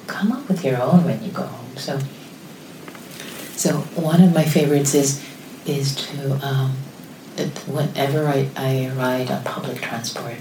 come 0.07 0.31
up 0.31 0.47
with 0.47 0.63
your 0.63 0.81
own 0.81 1.03
when 1.05 1.23
you 1.23 1.31
go 1.31 1.43
home. 1.43 1.77
So, 1.77 1.99
so 3.55 3.77
one 3.95 4.21
of 4.21 4.33
my 4.33 4.43
favorites 4.43 4.93
is 4.95 5.23
is 5.65 5.95
to 5.95 6.33
um, 6.45 6.71
whenever 7.67 8.27
I, 8.27 8.49
I 8.55 8.91
ride 8.95 9.31
on 9.31 9.43
public 9.43 9.81
transport 9.81 10.37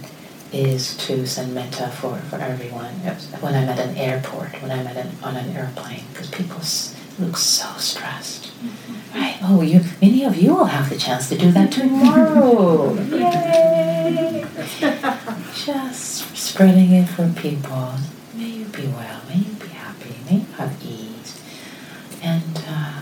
is 0.52 0.96
to 0.98 1.26
send 1.26 1.54
metta 1.54 1.88
for, 1.88 2.16
for 2.18 2.36
everyone. 2.36 2.92
When 3.40 3.54
I'm 3.54 3.68
at 3.68 3.78
an 3.78 3.96
airport, 3.96 4.60
when 4.60 4.70
I'm 4.70 4.86
at 4.86 4.96
an, 4.98 5.10
on 5.22 5.36
an 5.36 5.56
airplane, 5.56 6.02
because 6.12 6.28
people 6.30 6.58
s- 6.58 6.94
look 7.18 7.38
so 7.38 7.74
stressed. 7.78 8.46
Mm-hmm. 8.60 9.18
Right? 9.18 9.38
Oh, 9.42 9.62
you 9.62 9.80
many 10.00 10.24
of 10.24 10.36
you 10.36 10.54
will 10.54 10.66
have 10.66 10.90
the 10.90 10.98
chance 10.98 11.28
to 11.30 11.38
do 11.38 11.50
that 11.52 11.72
tomorrow. 11.72 12.92
Yay! 13.10 14.44
Just 15.54 16.36
spreading 16.36 16.92
it 16.92 17.06
for 17.08 17.28
people. 17.30 17.94
May 18.34 18.48
you 18.48 18.64
be 18.66 18.86
well. 18.88 19.22
May 19.28 19.36
you 19.36 19.52
be 19.54 19.68
happy. 19.68 20.16
May 20.28 20.40
you 20.40 20.52
have 20.56 20.76
ease. 20.84 21.40
And 22.22 22.64
uh, 22.68 23.00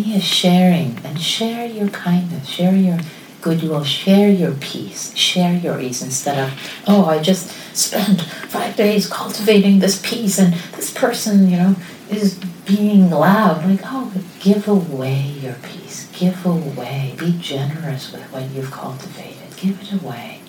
yes, 0.00 0.22
sharing 0.22 0.98
and 1.04 1.20
share 1.20 1.66
your 1.66 1.88
kindness. 1.88 2.48
Share 2.48 2.74
your 2.74 2.98
goodwill. 3.40 3.84
Share 3.84 4.30
your 4.30 4.52
peace. 4.52 5.14
Share 5.16 5.54
your 5.54 5.80
ease 5.80 6.02
instead 6.02 6.38
of 6.38 6.82
oh, 6.86 7.04
I 7.06 7.20
just 7.20 7.50
spent 7.76 8.22
five 8.22 8.76
days 8.76 9.08
cultivating 9.08 9.78
this 9.78 10.00
peace, 10.04 10.38
and 10.38 10.54
this 10.76 10.92
person, 10.92 11.48
you 11.50 11.56
know, 11.56 11.76
is 12.10 12.38
being 12.66 13.10
loud. 13.10 13.64
Like 13.64 13.80
oh, 13.84 14.12
give 14.40 14.68
away 14.68 15.20
your 15.40 15.54
peace. 15.62 16.10
Give 16.12 16.44
away. 16.44 17.14
Be 17.18 17.36
generous 17.40 18.12
with 18.12 18.22
what 18.32 18.50
you've 18.50 18.70
cultivated. 18.70 19.56
Give 19.56 19.80
it 19.80 19.92
away. 20.02 20.40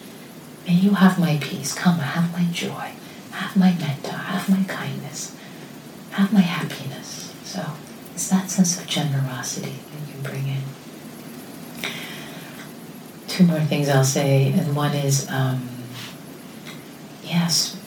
May 0.67 0.73
you 0.73 0.91
have 0.95 1.19
my 1.19 1.37
peace. 1.41 1.73
Come, 1.73 1.99
have 1.99 2.31
my 2.33 2.45
joy. 2.51 2.91
Have 3.31 3.55
my 3.57 3.73
metta. 3.73 4.11
Have 4.11 4.49
my 4.49 4.63
kindness. 4.65 5.35
Have 6.11 6.33
my 6.33 6.41
happiness. 6.41 7.33
So 7.43 7.65
it's 8.21 8.29
that 8.29 8.51
sense 8.51 8.79
of 8.79 8.85
generosity 8.85 9.73
that 9.91 10.15
you 10.15 10.21
bring 10.21 10.47
in. 10.47 10.61
Two 13.27 13.45
more 13.45 13.61
things 13.61 13.89
I'll 13.89 14.03
say, 14.03 14.53
and 14.53 14.75
one 14.75 14.93
is 14.93 15.27
um, 15.27 15.67
yes, 17.23 17.81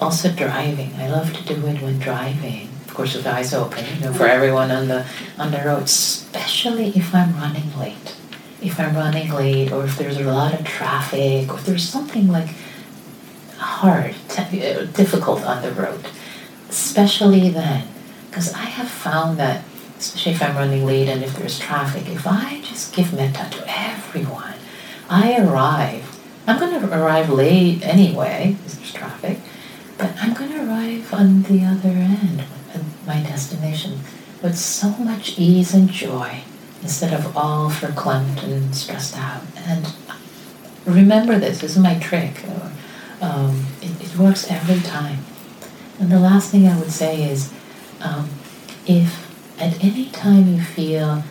also 0.00 0.32
driving. 0.32 0.94
I 0.96 1.10
love 1.10 1.34
to 1.34 1.44
do 1.44 1.66
it 1.66 1.82
when 1.82 1.98
driving. 1.98 2.70
Of 2.86 2.94
course, 2.94 3.14
with 3.14 3.26
eyes 3.26 3.52
open, 3.52 3.84
you 3.94 4.00
know, 4.06 4.14
for 4.14 4.26
everyone 4.26 4.70
on 4.70 4.88
the 4.88 5.04
on 5.36 5.50
the 5.50 5.58
road, 5.58 5.82
especially 5.82 6.88
if 6.96 7.14
I'm 7.14 7.34
running 7.34 7.78
late. 7.78 8.16
If 8.62 8.80
I'm 8.80 8.96
running 8.96 9.30
late, 9.32 9.70
or 9.70 9.84
if 9.84 9.98
there's 9.98 10.16
a 10.16 10.22
lot 10.22 10.58
of 10.58 10.64
traffic, 10.64 11.52
or 11.52 11.56
if 11.56 11.66
there's 11.66 11.86
something 11.86 12.28
like 12.28 12.48
hard, 13.58 14.14
uh, 14.38 14.86
difficult 14.94 15.44
on 15.44 15.60
the 15.60 15.72
road, 15.72 16.06
especially 16.70 17.50
then, 17.50 17.86
because 18.30 18.54
I 18.54 18.64
have 18.64 18.88
found 18.88 19.38
that, 19.38 19.62
especially 19.98 20.32
if 20.32 20.42
I'm 20.42 20.56
running 20.56 20.84
late 20.84 21.08
and 21.08 21.22
if 21.22 21.36
there's 21.36 21.58
traffic, 21.58 22.08
if 22.08 22.26
I 22.26 22.60
just 22.62 22.94
give 22.94 23.12
metta 23.12 23.50
to 23.50 23.64
everyone, 23.66 24.54
I 25.08 25.38
arrive 25.38 26.10
I'm 26.46 26.58
going 26.58 26.78
to 26.78 26.94
arrive 26.94 27.30
late 27.30 27.82
anyway, 27.82 28.56
because 28.58 28.76
there's 28.76 28.92
traffic, 28.92 29.38
but 29.96 30.14
I'm 30.20 30.34
going 30.34 30.50
to 30.50 30.68
arrive 30.68 31.12
on 31.14 31.42
the 31.44 31.64
other 31.64 31.88
end 31.88 32.44
my 33.06 33.22
destination 33.22 34.00
with 34.42 34.56
so 34.56 34.90
much 34.90 35.38
ease 35.38 35.74
and 35.74 35.90
joy 35.90 36.40
instead 36.82 37.12
of 37.12 37.36
all 37.36 37.70
verklempt 37.70 38.42
and 38.42 38.74
stressed 38.74 39.16
out. 39.16 39.42
And 39.56 39.94
remember 40.84 41.38
this, 41.38 41.60
this 41.60 41.76
is 41.76 41.82
my 41.82 41.98
trick. 41.98 42.44
Um, 43.20 43.66
it, 43.80 44.02
it, 44.02 44.18
works 44.18 44.50
every 44.50 44.80
time. 44.80 45.18
And 45.98 46.10
the 46.10 46.18
last 46.18 46.50
thing 46.50 46.66
I 46.66 46.78
would 46.78 46.90
say 46.90 47.22
is 47.22 47.52
um, 48.02 48.28
if 48.86 49.23
at 49.58 49.82
any 49.84 50.10
time 50.10 50.48
you 50.48 50.62
feel 50.62 51.22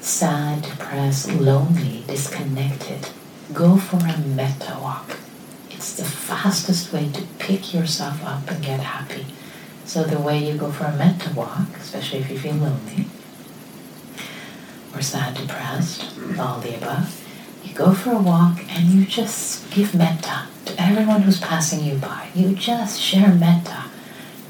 sad, 0.00 0.62
depressed, 0.62 1.32
lonely, 1.32 2.04
disconnected, 2.06 3.08
go 3.52 3.76
for 3.76 3.96
a 3.96 4.18
metta 4.18 4.78
walk. 4.80 5.16
It's 5.70 5.96
the 5.96 6.04
fastest 6.04 6.92
way 6.92 7.10
to 7.12 7.22
pick 7.38 7.74
yourself 7.74 8.24
up 8.24 8.50
and 8.50 8.64
get 8.64 8.80
happy. 8.80 9.26
So 9.84 10.04
the 10.04 10.20
way 10.20 10.38
you 10.38 10.56
go 10.56 10.70
for 10.70 10.84
a 10.84 10.96
metta 10.96 11.32
walk, 11.34 11.68
especially 11.78 12.20
if 12.20 12.30
you 12.30 12.38
feel 12.38 12.54
lonely, 12.54 13.06
or 14.94 15.02
sad, 15.02 15.36
depressed, 15.36 16.14
all 16.38 16.60
the 16.60 16.76
above, 16.76 17.20
you 17.64 17.74
go 17.74 17.92
for 17.92 18.12
a 18.12 18.18
walk 18.18 18.60
and 18.70 18.88
you 18.88 19.04
just 19.04 19.70
give 19.70 19.94
metta 19.94 20.46
to 20.66 20.80
everyone 20.80 21.22
who's 21.22 21.40
passing 21.40 21.84
you 21.84 21.96
by. 21.96 22.28
You 22.34 22.54
just 22.54 23.00
share 23.00 23.34
metta. 23.34 23.84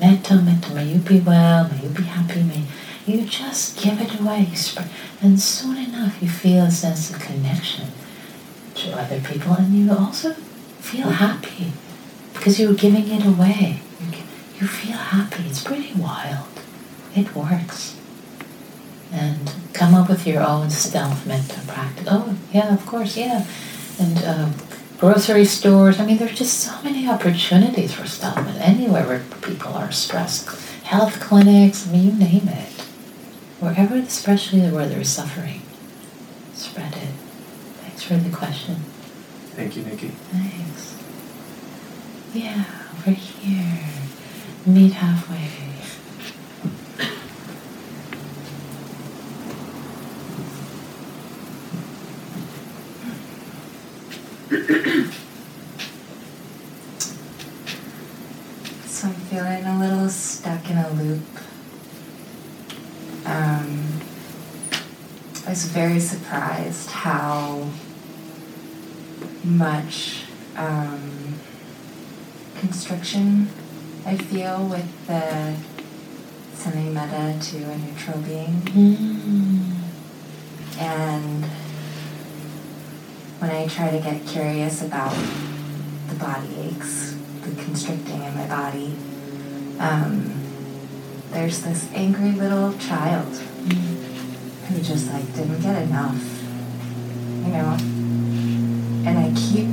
Metta, 0.01 0.37
metta, 0.37 0.75
may 0.75 0.87
you 0.87 0.99
be 0.99 1.21
well, 1.21 1.69
may 1.69 1.83
you 1.83 1.89
be 1.89 2.03
happy, 2.03 2.43
may 2.43 2.65
you 3.07 3.25
just 3.25 3.81
give 3.81 4.01
it 4.01 4.19
away. 4.21 4.49
And 5.21 5.41
soon 5.41 5.77
enough, 5.77 6.23
you 6.23 6.29
feel 6.29 6.65
a 6.65 6.71
sense 6.71 7.11
of 7.11 7.21
connection 7.21 7.89
to 8.77 8.93
other 8.99 9.21
people, 9.21 9.53
and 9.53 9.75
you 9.75 9.93
also 9.93 10.33
feel 10.81 11.09
happy 11.09 11.73
because 12.33 12.59
you're 12.59 12.75
giving 12.75 13.09
it 13.09 13.25
away. 13.25 13.81
You 14.61 14.67
feel 14.67 14.97
happy. 14.97 15.45
It's 15.47 15.63
pretty 15.63 15.93
wild. 15.95 16.49
It 17.15 17.35
works. 17.35 17.97
And 19.13 19.53
come 19.73 19.95
up 19.95 20.09
with 20.09 20.27
your 20.27 20.43
own 20.43 20.71
stealth 20.71 21.27
metta 21.27 21.61
practice. 21.67 22.07
Oh, 22.11 22.37
yeah, 22.53 22.73
of 22.75 22.85
course, 22.87 23.17
yeah. 23.17 23.47
And 24.01 24.19
uh, 24.19 24.51
grocery 24.99 25.45
stores. 25.45 26.01
I 26.01 26.07
mean, 26.07 26.19
there's 26.19 26.37
just 26.37 26.61
so 26.61 26.83
many 26.83 27.09
opportunities 27.09 27.93
for 27.95 28.03
metta 28.03 28.61
anywhere 28.61 29.07
where 29.07 29.23
people 29.43 29.73
are 29.75 29.93
stressed. 29.93 30.49
Health 30.85 31.21
clinics, 31.21 31.87
I 31.87 31.93
mean, 31.93 32.05
you 32.05 32.13
name 32.13 32.49
it. 32.49 32.74
Wherever, 33.65 33.95
especially 33.97 34.61
where 34.71 34.87
there's 34.87 35.09
suffering, 35.09 35.63
spread 36.53 36.95
it. 36.97 37.15
Thanks 37.81 38.03
for 38.03 38.17
the 38.17 38.29
question. 38.29 38.75
Thank 39.57 39.75
you, 39.75 39.85
Nikki. 39.85 40.09
Thanks. 40.09 40.99
Yeah, 42.35 42.67
over 43.01 43.13
here. 43.13 43.89
Meet 44.67 44.93
halfway. 44.93 45.49
so 58.85 59.09
I'm 59.09 59.15
feeling 59.15 59.65
a 59.65 59.79
little 59.79 60.11
stuck 60.11 60.69
in 60.69 60.77
a 60.77 60.91
loop 60.91 61.23
um, 63.27 64.01
I 65.44 65.44
was 65.55 65.67
very 65.67 66.01
surprised 66.01 66.91
how 66.91 67.65
much 69.45 70.25
um, 70.57 71.39
constriction 72.59 73.49
I 74.05 74.17
feel 74.17 74.67
with 74.67 75.07
the 75.07 75.55
sending 76.55 76.93
metta 76.93 77.41
to 77.41 77.71
a 77.71 77.79
neutral 77.79 78.19
being. 78.23 78.63
Mm. 78.63 79.75
And 80.81 81.45
when 83.39 83.53
I 83.53 83.69
try 83.69 83.93
to 83.93 84.01
get 84.01 84.27
curious 84.27 84.83
about 84.83 85.15
the 86.09 86.17
body 86.17 86.53
aches, 86.63 87.17
the 87.43 87.55
constricting 87.63 88.25
in 88.25 88.35
my 88.35 88.49
body, 88.49 88.97
um, 89.79 90.35
there's 91.31 91.63
this 91.63 91.89
angry 91.93 92.33
little 92.33 92.77
child 92.79 93.41
who 94.69 94.81
just 94.83 95.13
like 95.13 95.27
didn't 95.35 95.61
get 95.61 95.83
enough, 95.83 96.21
you 97.45 97.53
know. 97.53 97.77
And 99.07 99.19
I 99.19 99.33
keep, 99.37 99.69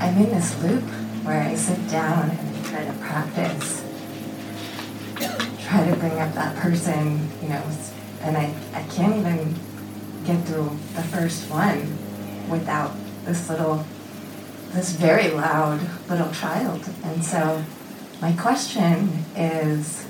I'm 0.00 0.16
in 0.16 0.30
this 0.30 0.62
loop 0.62 0.84
where 1.24 1.42
I 1.42 1.54
sit 1.54 1.88
down 1.88 2.30
and 2.30 2.64
try 2.64 2.84
to 2.84 2.92
practice, 2.94 3.84
try 5.66 5.88
to 5.88 5.96
bring 5.96 6.18
up 6.18 6.32
that 6.34 6.56
person, 6.56 7.28
you 7.42 7.48
know, 7.48 7.62
and 8.22 8.36
I, 8.36 8.54
I 8.72 8.82
can't 8.84 9.16
even 9.16 9.54
get 10.24 10.42
through 10.46 10.70
the 10.94 11.02
first 11.02 11.50
one 11.50 11.98
without 12.50 12.94
this 13.26 13.48
little, 13.50 13.84
this 14.72 14.92
very 14.92 15.30
loud 15.30 15.80
little 16.08 16.30
child. 16.32 16.88
And 17.04 17.22
so 17.22 17.62
my 18.22 18.32
question 18.32 19.24
is 19.36 20.06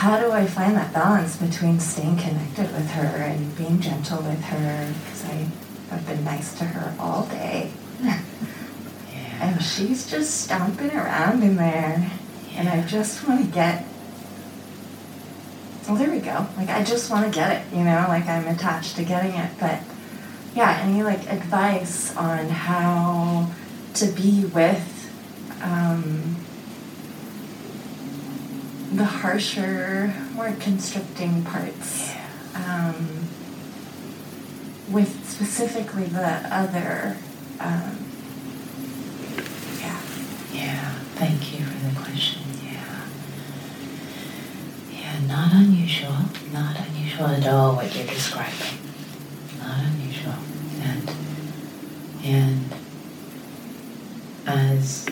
how 0.00 0.18
do 0.18 0.32
I 0.32 0.46
find 0.46 0.74
that 0.76 0.94
balance 0.94 1.36
between 1.36 1.78
staying 1.78 2.16
connected 2.16 2.72
with 2.72 2.88
her 2.92 3.22
and 3.22 3.54
being 3.54 3.82
gentle 3.82 4.22
with 4.22 4.40
her? 4.44 4.94
Because 5.04 5.26
I've 5.92 6.06
been 6.06 6.24
nice 6.24 6.56
to 6.56 6.64
her 6.64 6.96
all 6.98 7.26
day. 7.26 7.70
yeah. 8.02 8.20
And 9.42 9.62
she's 9.62 10.10
just 10.10 10.42
stomping 10.42 10.90
around 10.90 11.42
in 11.42 11.56
there. 11.56 12.10
Yeah. 12.50 12.60
And 12.60 12.68
I 12.68 12.86
just 12.86 13.26
want 13.28 13.44
to 13.44 13.50
get. 13.50 13.84
Well, 15.86 15.96
there 15.96 16.10
we 16.10 16.20
go. 16.20 16.46
Like, 16.56 16.70
I 16.70 16.82
just 16.82 17.10
want 17.10 17.26
to 17.26 17.30
get 17.30 17.50
it, 17.60 17.76
you 17.76 17.84
know? 17.84 18.06
Like, 18.08 18.26
I'm 18.26 18.46
attached 18.48 18.96
to 18.96 19.04
getting 19.04 19.32
it. 19.32 19.50
But 19.58 19.80
yeah, 20.54 20.80
any 20.82 21.02
like 21.02 21.30
advice 21.30 22.16
on 22.16 22.48
how 22.48 23.50
to 23.94 24.06
be 24.06 24.46
with 24.46 25.10
um, 25.62 26.29
the 29.00 29.06
harsher, 29.06 30.12
more 30.34 30.52
constricting 30.60 31.42
parts. 31.42 32.12
Um, 32.54 33.26
with 34.90 35.26
specifically 35.26 36.04
the 36.04 36.28
other. 36.54 37.16
Um, 37.60 37.96
yeah. 39.78 40.02
Yeah, 40.52 40.90
thank 41.14 41.58
you 41.58 41.64
for 41.64 41.88
the 41.88 41.98
question. 41.98 42.42
Yeah. 42.62 43.06
Yeah, 44.92 45.26
not 45.26 45.54
unusual. 45.54 46.16
Not 46.52 46.76
unusual 46.86 47.28
at 47.28 47.46
all 47.46 47.76
what 47.76 47.96
you're 47.96 48.06
describing. 48.06 48.80
Not 49.60 49.82
unusual. 49.82 50.34
And, 50.82 51.10
and 52.22 52.74
as 54.46 55.06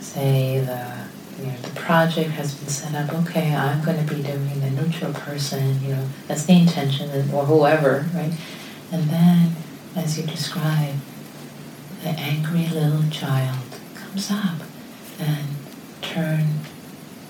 say 0.00 0.60
the 0.60 1.08
you 1.38 1.46
know 1.46 1.58
the 1.58 1.77
project 1.88 2.30
has 2.32 2.54
been 2.54 2.68
set 2.68 2.94
up 2.94 3.08
okay 3.14 3.54
i'm 3.54 3.82
going 3.82 3.96
to 3.96 4.14
be 4.14 4.22
doing 4.22 4.60
the 4.60 4.70
neutral 4.70 5.12
person 5.14 5.82
you 5.82 5.94
know 5.94 6.06
that's 6.26 6.44
the 6.44 6.52
intention 6.52 7.08
or 7.32 7.46
whoever 7.46 8.06
right? 8.14 8.32
And 8.92 9.08
then 9.08 9.52
as 9.96 10.18
you 10.18 10.26
describe 10.26 10.96
the 12.02 12.10
angry 12.10 12.66
little 12.68 13.08
child 13.10 13.64
comes 13.94 14.30
up 14.30 14.60
and 15.18 15.46
turn 16.02 16.60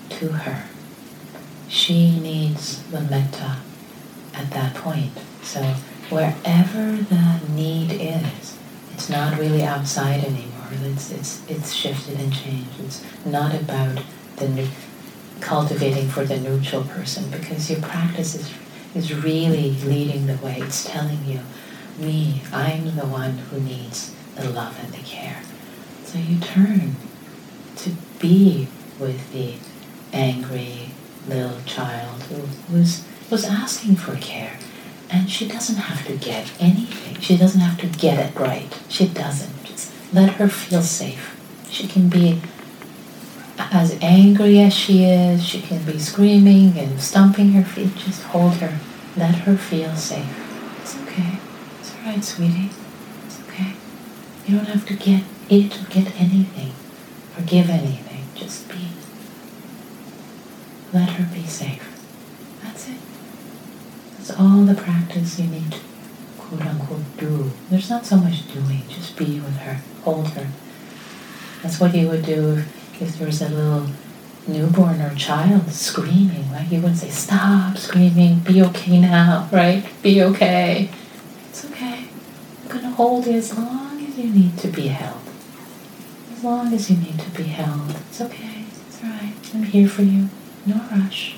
to 0.09 0.27
her. 0.29 0.65
She 1.67 2.19
needs 2.19 2.83
the 2.83 3.01
metta 3.01 3.57
at 4.33 4.51
that 4.51 4.75
point. 4.75 5.13
So 5.41 5.61
wherever 6.09 6.97
the 6.97 7.39
need 7.49 7.93
is 7.93 8.57
it's 8.93 9.09
not 9.09 9.37
really 9.39 9.63
outside 9.63 10.23
anymore. 10.23 10.67
It's, 10.71 11.11
it's, 11.11 11.49
it's 11.49 11.73
shifted 11.73 12.19
and 12.19 12.33
changed. 12.33 12.79
It's 12.79 13.03
not 13.25 13.55
about 13.55 14.03
the 14.39 14.49
new, 14.49 14.67
cultivating 15.39 16.09
for 16.09 16.25
the 16.25 16.37
neutral 16.37 16.83
person 16.83 17.29
because 17.29 17.69
your 17.69 17.81
practice 17.81 18.35
is, 18.35 18.53
is 18.95 19.13
really 19.13 19.71
leading 19.71 20.27
the 20.27 20.37
way. 20.37 20.59
It's 20.59 20.85
telling 20.85 21.25
you, 21.25 21.39
me, 21.97 22.41
I'm 22.51 22.95
the 22.95 23.05
one 23.05 23.37
who 23.37 23.59
needs 23.59 24.13
the 24.35 24.49
love 24.49 24.77
and 24.81 24.93
the 24.93 24.99
care. 24.99 25.41
So 26.03 26.17
you 26.17 26.39
turn 26.39 26.95
to 27.77 27.91
be 28.19 28.67
with 28.99 29.31
the 29.31 29.55
angry 30.11 30.89
little 31.27 31.61
child 31.65 32.23
who 32.23 32.75
was, 32.75 33.05
was 33.29 33.45
asking 33.45 33.97
for 33.97 34.15
care. 34.15 34.57
And 35.11 35.29
she 35.29 35.47
doesn't 35.47 35.75
have 35.75 36.05
to 36.07 36.15
get 36.17 36.51
anything. 36.59 37.19
She 37.19 37.35
doesn't 37.37 37.61
have 37.61 37.79
to 37.79 37.87
get 37.87 38.19
it 38.19 38.39
right. 38.39 38.67
She 38.89 39.07
doesn't. 39.07 39.49
Let 40.11 40.33
her 40.33 40.47
feel 40.47 40.81
safe. 40.81 41.39
She 41.69 41.87
can 41.87 42.09
be 42.09 42.41
as 43.59 43.97
angry 44.01 44.59
as 44.59 44.73
she 44.73 45.03
is, 45.03 45.45
she 45.45 45.61
can 45.61 45.83
be 45.83 45.99
screaming 45.99 46.77
and 46.77 46.99
stomping 46.99 47.51
her 47.51 47.63
feet. 47.63 47.95
Just 47.95 48.23
hold 48.23 48.55
her. 48.55 48.79
Let 49.17 49.35
her 49.35 49.57
feel 49.57 49.95
safe. 49.95 50.79
It's 50.81 50.97
okay. 51.03 51.37
It's 51.79 51.95
all 51.95 52.01
right, 52.05 52.23
sweetie. 52.23 52.69
It's 53.25 53.39
okay. 53.47 53.73
You 54.47 54.57
don't 54.57 54.67
have 54.67 54.85
to 54.87 54.95
get 54.95 55.23
it 55.49 55.81
or 55.81 55.85
get 55.89 56.19
anything 56.19 56.73
or 57.37 57.43
give 57.43 57.69
anything. 57.69 58.23
Just 58.35 58.69
be. 58.69 58.87
Let 60.93 61.09
her 61.09 61.35
be 61.35 61.45
safe. 61.45 61.85
That's 62.63 62.89
it. 62.89 62.97
That's 64.17 64.31
all 64.31 64.63
the 64.63 64.75
practice 64.75 65.39
you 65.39 65.47
need 65.47 65.71
to 65.71 65.79
quote 66.49 66.65
unquote 66.65 67.17
do. 67.17 67.51
There's 67.69 67.89
not 67.89 68.05
so 68.05 68.17
much 68.17 68.51
doing, 68.51 68.83
just 68.89 69.15
be 69.15 69.39
with 69.39 69.57
her, 69.57 69.81
hold 70.03 70.29
her. 70.29 70.47
That's 71.61 71.79
what 71.79 71.93
you 71.93 72.07
would 72.07 72.25
do 72.25 72.57
if, 72.57 72.78
if 73.01 73.17
there 73.17 73.27
was 73.27 73.41
a 73.41 73.49
little 73.49 73.87
newborn 74.47 75.01
or 75.01 75.13
child 75.15 75.69
screaming, 75.71 76.51
right? 76.51 76.67
You 76.71 76.81
wouldn't 76.81 76.97
say, 76.97 77.09
Stop 77.09 77.77
screaming, 77.77 78.39
be 78.39 78.61
okay 78.63 78.99
now, 78.99 79.47
right? 79.51 79.85
Be 80.01 80.21
okay. 80.23 80.89
It's 81.49 81.65
okay. 81.65 82.07
I'm 82.63 82.69
going 82.69 82.83
to 82.83 82.89
hold 82.91 83.25
you 83.25 83.33
as 83.33 83.57
long 83.57 84.03
as 84.05 84.17
you 84.17 84.29
need 84.29 84.57
to 84.59 84.67
be 84.67 84.87
held. 84.87 85.21
As 86.33 86.43
long 86.43 86.73
as 86.73 86.89
you 86.89 86.97
need 86.97 87.19
to 87.19 87.29
be 87.31 87.43
held. 87.43 87.91
It's 88.09 88.21
okay. 88.21 88.65
It's 88.87 89.03
alright. 89.03 89.33
I'm 89.53 89.63
here 89.63 89.87
for 89.87 90.03
you. 90.03 90.29
No 90.65 90.75
rush. 90.91 91.37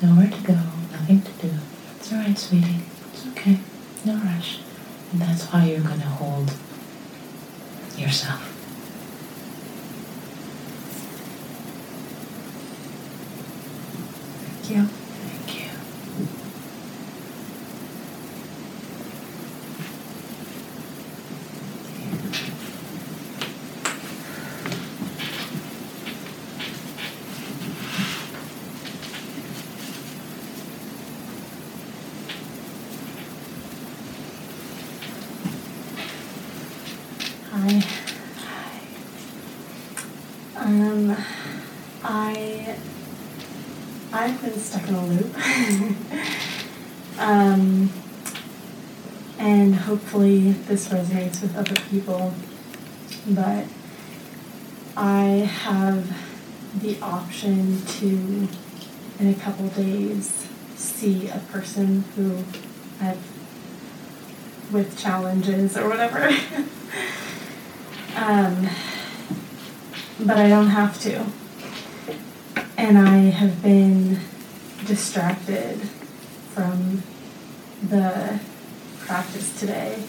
Nowhere 0.00 0.30
to 0.30 0.42
go. 0.42 0.54
Nothing 0.92 1.22
to 1.22 1.32
do. 1.46 1.54
It's 1.96 2.12
alright, 2.12 2.38
sweetie. 2.38 2.80
It's 3.12 3.26
okay. 3.28 3.58
No 4.04 4.16
rush. 4.16 4.60
And 5.12 5.20
that's 5.20 5.44
why 5.46 5.66
you're 5.66 5.80
going 5.80 6.00
to 6.00 6.06
hold 6.06 6.52
yourself. 7.96 8.48
Thank 14.61 14.61
you. 14.72 14.84
Thank 14.84 15.58
you. 15.58 15.68
Hi. 37.50 37.82
Um, 40.56 41.16
I 42.02 42.76
I've 44.14 44.42
loop. 45.00 45.34
um, 47.18 47.90
and 49.38 49.74
hopefully 49.74 50.52
this 50.52 50.88
resonates 50.88 51.42
with 51.42 51.56
other 51.56 51.80
people. 51.90 52.34
But 53.26 53.66
I 54.96 55.48
have 55.64 56.16
the 56.80 57.00
option 57.00 57.84
to, 57.86 58.48
in 59.18 59.28
a 59.28 59.34
couple 59.34 59.68
days, 59.68 60.48
see 60.76 61.28
a 61.28 61.38
person 61.50 62.04
who 62.16 62.44
I've 63.00 63.32
with 64.72 64.98
challenges 64.98 65.76
or 65.76 65.88
whatever. 65.88 66.24
um, 68.16 68.68
but 70.18 70.38
I 70.38 70.48
don't 70.48 70.68
have 70.68 71.00
to. 71.02 71.26
And 72.76 72.98
I 72.98 73.16
have 73.30 73.62
been 73.62 74.20
distracted 74.86 75.80
from 76.54 77.02
the 77.88 78.40
practice 79.00 79.58
today 79.58 80.02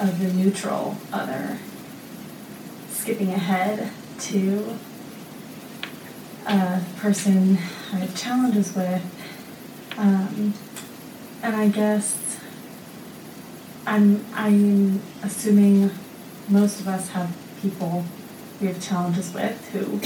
of 0.00 0.18
the 0.20 0.32
neutral 0.32 0.96
other, 1.12 1.58
skipping 2.90 3.30
ahead 3.30 3.90
to 4.18 4.78
a 6.46 6.80
person 6.96 7.58
I 7.92 7.96
have 7.96 8.16
challenges 8.16 8.74
with. 8.74 9.02
Um, 9.96 10.54
and 11.42 11.56
I 11.56 11.68
guess 11.68 12.40
I'm 13.86 14.24
I'm 14.34 15.00
assuming 15.22 15.90
most 16.48 16.80
of 16.80 16.88
us 16.88 17.10
have 17.10 17.34
people 17.60 18.04
we 18.60 18.66
have 18.68 18.82
challenges 18.82 19.32
with 19.32 19.68
who 19.70 20.00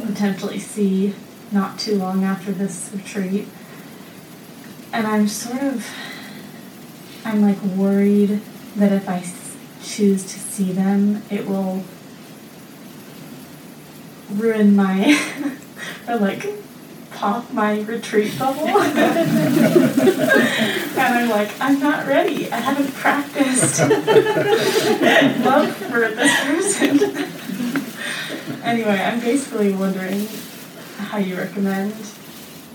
potentially 0.06 0.58
see 0.58 1.14
not 1.52 1.78
too 1.78 1.96
long 1.96 2.24
after 2.24 2.52
this 2.52 2.90
retreat. 2.94 3.48
And 4.92 5.06
I'm 5.06 5.28
sort 5.28 5.62
of 5.62 5.86
I'm 7.24 7.42
like 7.42 7.60
worried 7.62 8.40
that 8.76 8.92
if 8.92 9.08
I 9.08 9.24
choose 9.82 10.22
to 10.24 10.38
see 10.38 10.72
them, 10.72 11.22
it 11.30 11.46
will 11.46 11.84
ruin 14.30 14.74
my 14.76 15.18
or 16.08 16.16
like 16.16 16.46
pop 17.10 17.52
my 17.52 17.80
retreat 17.82 18.38
bubble. 18.38 18.66
and 18.68 18.78
I'm 20.98 21.28
like, 21.28 21.50
I'm 21.60 21.78
not 21.78 22.06
ready. 22.06 22.50
I 22.50 22.56
haven't 22.56 22.94
practiced 22.94 23.80
love 25.44 25.76
for 25.76 26.08
this 26.08 26.40
person. 26.40 27.16
anyway, 28.62 28.98
I'm 29.00 29.20
basically 29.20 29.74
wondering 29.74 30.26
how 31.10 31.18
you 31.18 31.36
recommend 31.36 31.94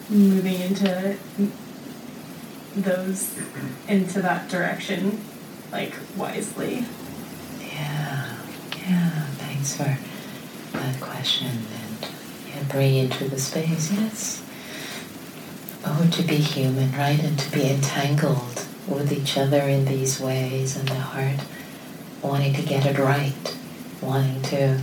moving 0.10 0.60
into 0.60 1.17
those 2.76 3.38
into 3.88 4.21
that 4.21 4.50
direction, 4.50 5.21
like 5.71 5.93
wisely. 6.17 6.86
Yeah, 7.62 8.36
yeah, 8.78 9.26
thanks 9.38 9.76
for 9.76 9.98
that 10.74 11.00
question 11.00 11.48
and 11.48 12.10
yeah, 12.50 12.63
bringing 12.69 13.06
into 13.06 13.30
the 13.30 13.39
space. 13.39 13.91
Yes. 13.91 14.43
Oh, 15.86 16.10
to 16.12 16.24
be 16.24 16.36
human, 16.38 16.91
right? 16.93 17.19
And 17.24 17.38
to 17.39 17.52
be 17.52 17.69
entangled 17.69 18.65
with 18.88 19.12
each 19.13 19.38
other 19.38 19.62
in 19.62 19.86
these 19.86 20.19
ways 20.19 20.76
and 20.76 20.88
the 20.88 20.95
heart 20.95 21.39
wanting 22.21 22.54
to 22.54 22.62
get 22.63 22.86
it 22.86 22.98
right, 23.00 23.56
wanting 24.02 24.41
to 24.43 24.82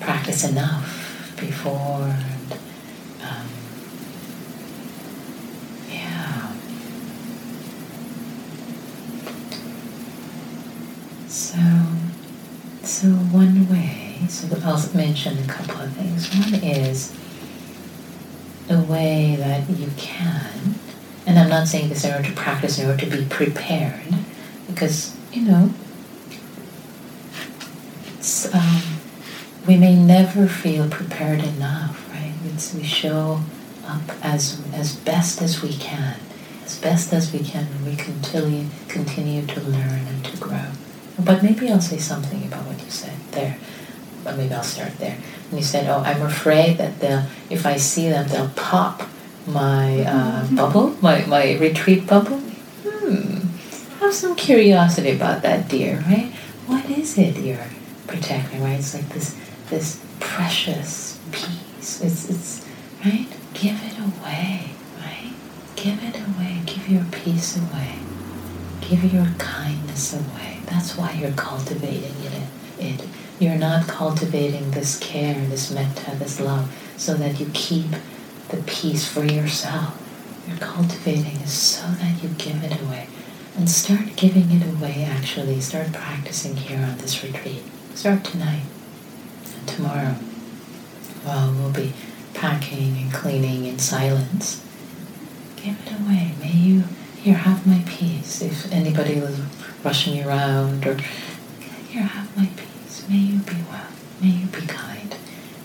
practice 0.00 0.44
enough 0.48 1.34
before 1.40 2.02
and 2.02 2.52
um, 3.22 3.46
yeah. 5.88 6.52
So, 11.32 11.56
so 12.82 13.06
one 13.08 13.66
way, 13.70 14.18
so 14.28 14.46
I'll 14.64 14.94
mention 14.94 15.38
a 15.38 15.46
couple 15.46 15.80
of 15.80 15.90
things. 15.94 16.28
One 16.34 16.62
is 16.62 17.10
a 18.68 18.78
way 18.82 19.36
that 19.36 19.66
you 19.70 19.90
can, 19.96 20.74
and 21.26 21.38
I'm 21.38 21.48
not 21.48 21.68
saying 21.68 21.88
this 21.88 22.04
in 22.04 22.12
order 22.12 22.28
to 22.28 22.34
practice, 22.34 22.78
in 22.78 22.86
order 22.86 23.06
to 23.06 23.16
be 23.16 23.24
prepared, 23.24 24.14
because, 24.66 25.16
you 25.32 25.46
know, 25.46 25.72
um, 28.52 28.82
we 29.66 29.78
may 29.78 29.96
never 29.96 30.46
feel 30.46 30.86
prepared 30.90 31.42
enough, 31.42 32.10
right? 32.10 32.34
It's, 32.44 32.74
we 32.74 32.82
show 32.82 33.40
up 33.86 34.02
as, 34.22 34.60
as 34.74 34.96
best 34.96 35.40
as 35.40 35.62
we 35.62 35.72
can, 35.72 36.20
as 36.62 36.78
best 36.78 37.10
as 37.14 37.32
we 37.32 37.38
can, 37.38 37.68
and 37.68 37.86
we 37.86 37.96
continue, 37.96 38.66
continue 38.88 39.46
to 39.46 39.60
learn 39.62 40.06
and 40.06 40.22
to 40.26 40.36
grow. 40.36 40.66
But 41.18 41.42
maybe 41.42 41.70
I'll 41.70 41.80
say 41.80 41.98
something 41.98 42.44
about 42.44 42.66
what 42.66 42.82
you 42.82 42.90
said 42.90 43.12
there. 43.32 43.56
But 44.24 44.36
maybe 44.36 44.54
I'll 44.54 44.62
start 44.62 44.98
there. 44.98 45.18
And 45.50 45.58
you 45.58 45.64
said, 45.64 45.88
"Oh, 45.88 46.02
I'm 46.04 46.22
afraid 46.22 46.78
that 46.78 47.00
they'll, 47.00 47.24
if 47.50 47.66
I 47.66 47.76
see 47.76 48.08
them, 48.08 48.28
they'll 48.28 48.50
pop 48.56 49.02
my 49.46 50.00
uh, 50.02 50.46
bubble, 50.54 50.96
my 51.02 51.24
my 51.26 51.56
retreat 51.58 52.06
bubble." 52.06 52.38
Hmm. 52.86 53.48
Have 54.00 54.14
some 54.14 54.34
curiosity 54.36 55.10
about 55.12 55.42
that, 55.42 55.68
dear. 55.68 56.04
Right? 56.06 56.32
What 56.66 56.88
is 56.90 57.18
it 57.18 57.36
you're 57.38 57.66
protecting? 58.06 58.62
Right? 58.62 58.78
It's 58.78 58.94
like 58.94 59.08
this 59.10 59.36
this 59.70 60.00
precious 60.20 61.18
piece. 61.32 62.00
It's 62.00 62.30
it's 62.30 62.66
right. 63.04 63.26
Give 63.54 63.76
it 63.84 63.98
away. 63.98 64.70
Right? 64.98 65.32
Give 65.76 66.02
it 66.02 66.16
away. 66.16 66.62
Give 66.64 66.88
your 66.88 67.04
peace 67.10 67.56
away. 67.58 67.98
Give 68.92 69.10
your 69.10 69.32
kindness 69.38 70.12
away. 70.12 70.58
That's 70.66 70.98
why 70.98 71.12
you're 71.12 71.32
cultivating 71.32 72.14
it. 72.24 72.42
it. 72.78 73.08
You're 73.38 73.56
not 73.56 73.88
cultivating 73.88 74.72
this 74.72 74.98
care, 74.98 75.46
this 75.46 75.70
metta, 75.70 76.14
this 76.16 76.38
love, 76.38 76.70
so 76.98 77.14
that 77.14 77.40
you 77.40 77.50
keep 77.54 77.86
the 78.50 78.58
peace 78.66 79.08
for 79.08 79.24
yourself. 79.24 79.96
You're 80.46 80.58
cultivating 80.58 81.40
it 81.40 81.48
so 81.48 81.86
that 81.86 82.22
you 82.22 82.28
give 82.36 82.62
it 82.62 82.82
away. 82.82 83.08
And 83.56 83.70
start 83.70 84.14
giving 84.14 84.50
it 84.50 84.62
away, 84.62 85.08
actually. 85.10 85.62
Start 85.62 85.94
practicing 85.94 86.56
here 86.56 86.84
on 86.84 86.98
this 86.98 87.24
retreat. 87.24 87.62
Start 87.94 88.24
tonight 88.24 88.64
and 89.56 89.68
tomorrow. 89.68 90.16
While 91.24 91.54
we'll 91.54 91.70
be 91.70 91.94
packing 92.34 92.98
and 92.98 93.10
cleaning 93.10 93.64
in 93.64 93.78
silence. 93.78 94.62
Give 95.56 95.78
it 95.80 95.92
away. 95.92 96.34
May 96.42 96.52
you 96.52 96.84
here, 97.22 97.34
have 97.36 97.64
my 97.64 97.80
peace. 97.86 98.42
If 98.42 98.72
anybody 98.72 99.20
was 99.20 99.40
rushing 99.84 100.16
you 100.16 100.26
around, 100.28 100.84
or 100.84 100.96
here, 101.88 102.02
have 102.02 102.36
my 102.36 102.48
peace. 102.56 103.06
May 103.08 103.16
you 103.16 103.38
be 103.38 103.54
well. 103.70 103.86
May 104.20 104.28
you 104.28 104.46
be 104.46 104.66
kind. 104.66 105.14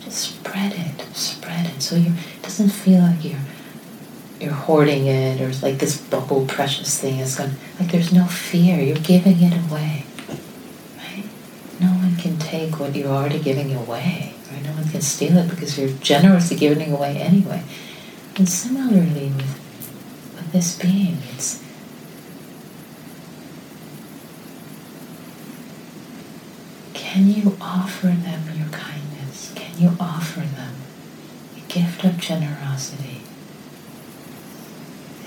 Just 0.02 0.36
spread 0.36 0.74
it, 0.74 1.02
spread 1.16 1.66
it, 1.66 1.82
so 1.82 1.96
you 1.96 2.12
it 2.12 2.44
doesn't 2.44 2.70
feel 2.70 3.02
like 3.02 3.26
you're 3.26 3.40
you're 4.40 4.54
hoarding 4.54 5.08
it 5.08 5.42
or 5.42 5.52
like 5.66 5.80
this 5.80 6.00
bubble 6.00 6.46
precious 6.46 7.02
thing 7.02 7.18
is 7.18 7.36
going 7.36 7.54
like 7.80 7.92
there's 7.92 8.14
no 8.14 8.26
fear. 8.26 8.80
You're 8.80 8.98
giving 8.98 9.42
it 9.42 9.54
away. 9.72 10.06
Right? 10.96 11.24
No 11.80 11.88
one 11.88 12.16
can 12.18 12.38
take 12.38 12.80
what 12.80 12.96
you're 12.96 13.12
already 13.12 13.40
giving 13.40 13.74
away. 13.74 14.36
Right? 14.52 14.64
No 14.64 14.74
one 14.74 14.88
can 14.90 15.02
steal 15.02 15.36
it 15.38 15.50
because 15.50 15.76
you're 15.80 15.90
generously 15.90 16.56
giving 16.56 16.82
it 16.82 16.94
away 16.94 17.18
anyway. 17.18 17.64
And 18.36 18.48
similarly 18.48 19.32
with 19.36 19.57
this 20.52 20.78
being 20.78 21.18
it's 21.34 21.64
can 26.94 27.28
you 27.30 27.58
offer 27.62 28.08
them 28.08 28.44
your 28.56 28.70
kindness 28.70 29.52
can 29.56 29.78
you 29.80 29.92
offer 30.00 30.42
them 30.42 30.76
a 31.56 31.72
gift 31.72 32.04
of 32.04 32.18
generosity 32.18 33.22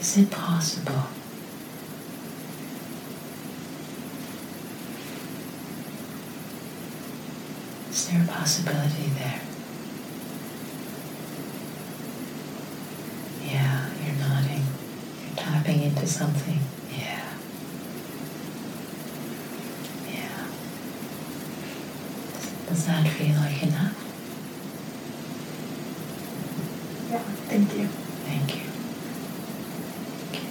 is 0.00 0.16
it 0.16 0.30
possible? 0.30 1.04
Is 7.90 8.08
there 8.08 8.22
a 8.22 8.26
possibility 8.26 9.10
there? 9.18 9.40
Yeah, 13.44 13.90
you're 14.02 14.14
nodding. 14.16 14.64
You're 15.22 15.36
tapping 15.36 15.79
into 15.90 16.06
something. 16.06 16.58
Yeah. 16.96 17.28
Yeah. 20.08 20.46
Does 22.68 22.86
that 22.86 23.08
feel 23.08 23.36
like 23.36 23.62
enough? 23.62 23.96
Yeah, 27.10 27.18
thank 27.48 27.74
you. 27.76 27.86
Thank 27.88 28.56
you. 28.56 28.62
Thank 30.30 30.44
you. 30.44 30.50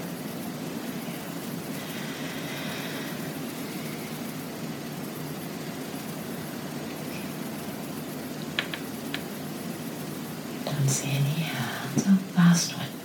Don't 10.65 10.89
see 10.89 11.12
any 11.12 11.43
hands. 11.47 12.04
Oh, 12.08 12.19
last 12.36 12.75
one. 12.78 12.98